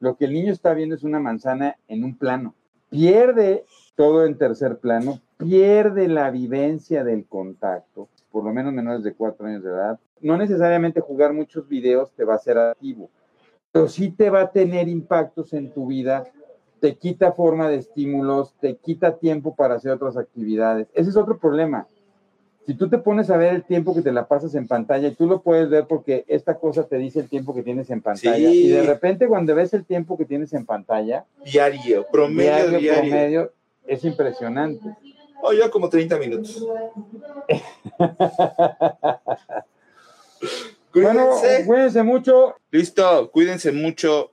[0.00, 2.54] Lo que el niño está viendo es una manzana en un plano.
[2.88, 3.64] Pierde
[3.96, 9.46] todo en tercer plano, pierde la vivencia del contacto, por lo menos menores de cuatro
[9.46, 9.98] años de edad.
[10.20, 13.10] No necesariamente jugar muchos videos te va a ser activo,
[13.72, 16.24] pero sí te va a tener impactos en tu vida
[16.80, 20.88] te quita forma de estímulos, te quita tiempo para hacer otras actividades.
[20.94, 21.86] Ese es otro problema.
[22.64, 25.14] Si tú te pones a ver el tiempo que te la pasas en pantalla, y
[25.14, 28.48] tú lo puedes ver porque esta cosa te dice el tiempo que tienes en pantalla,
[28.48, 28.64] Sí.
[28.64, 33.00] y de repente cuando ves el tiempo que tienes en pantalla, Diario, promedio diario, diario.
[33.10, 33.52] promedio,
[33.86, 34.96] es impresionante.
[35.42, 36.64] Oh, ya como 30 minutos.
[40.92, 41.66] Bueno, Cuídense.
[41.66, 42.54] cuídense mucho.
[42.72, 44.32] Listo, cuídense mucho.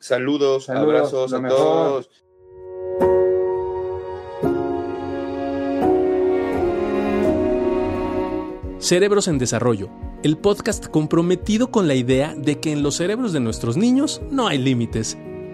[0.00, 1.58] Saludos, Saludos, abrazos a mejor.
[1.58, 2.10] todos.
[8.80, 9.88] Cerebros en Desarrollo,
[10.22, 14.46] el podcast comprometido con la idea de que en los cerebros de nuestros niños no
[14.46, 15.18] hay límites.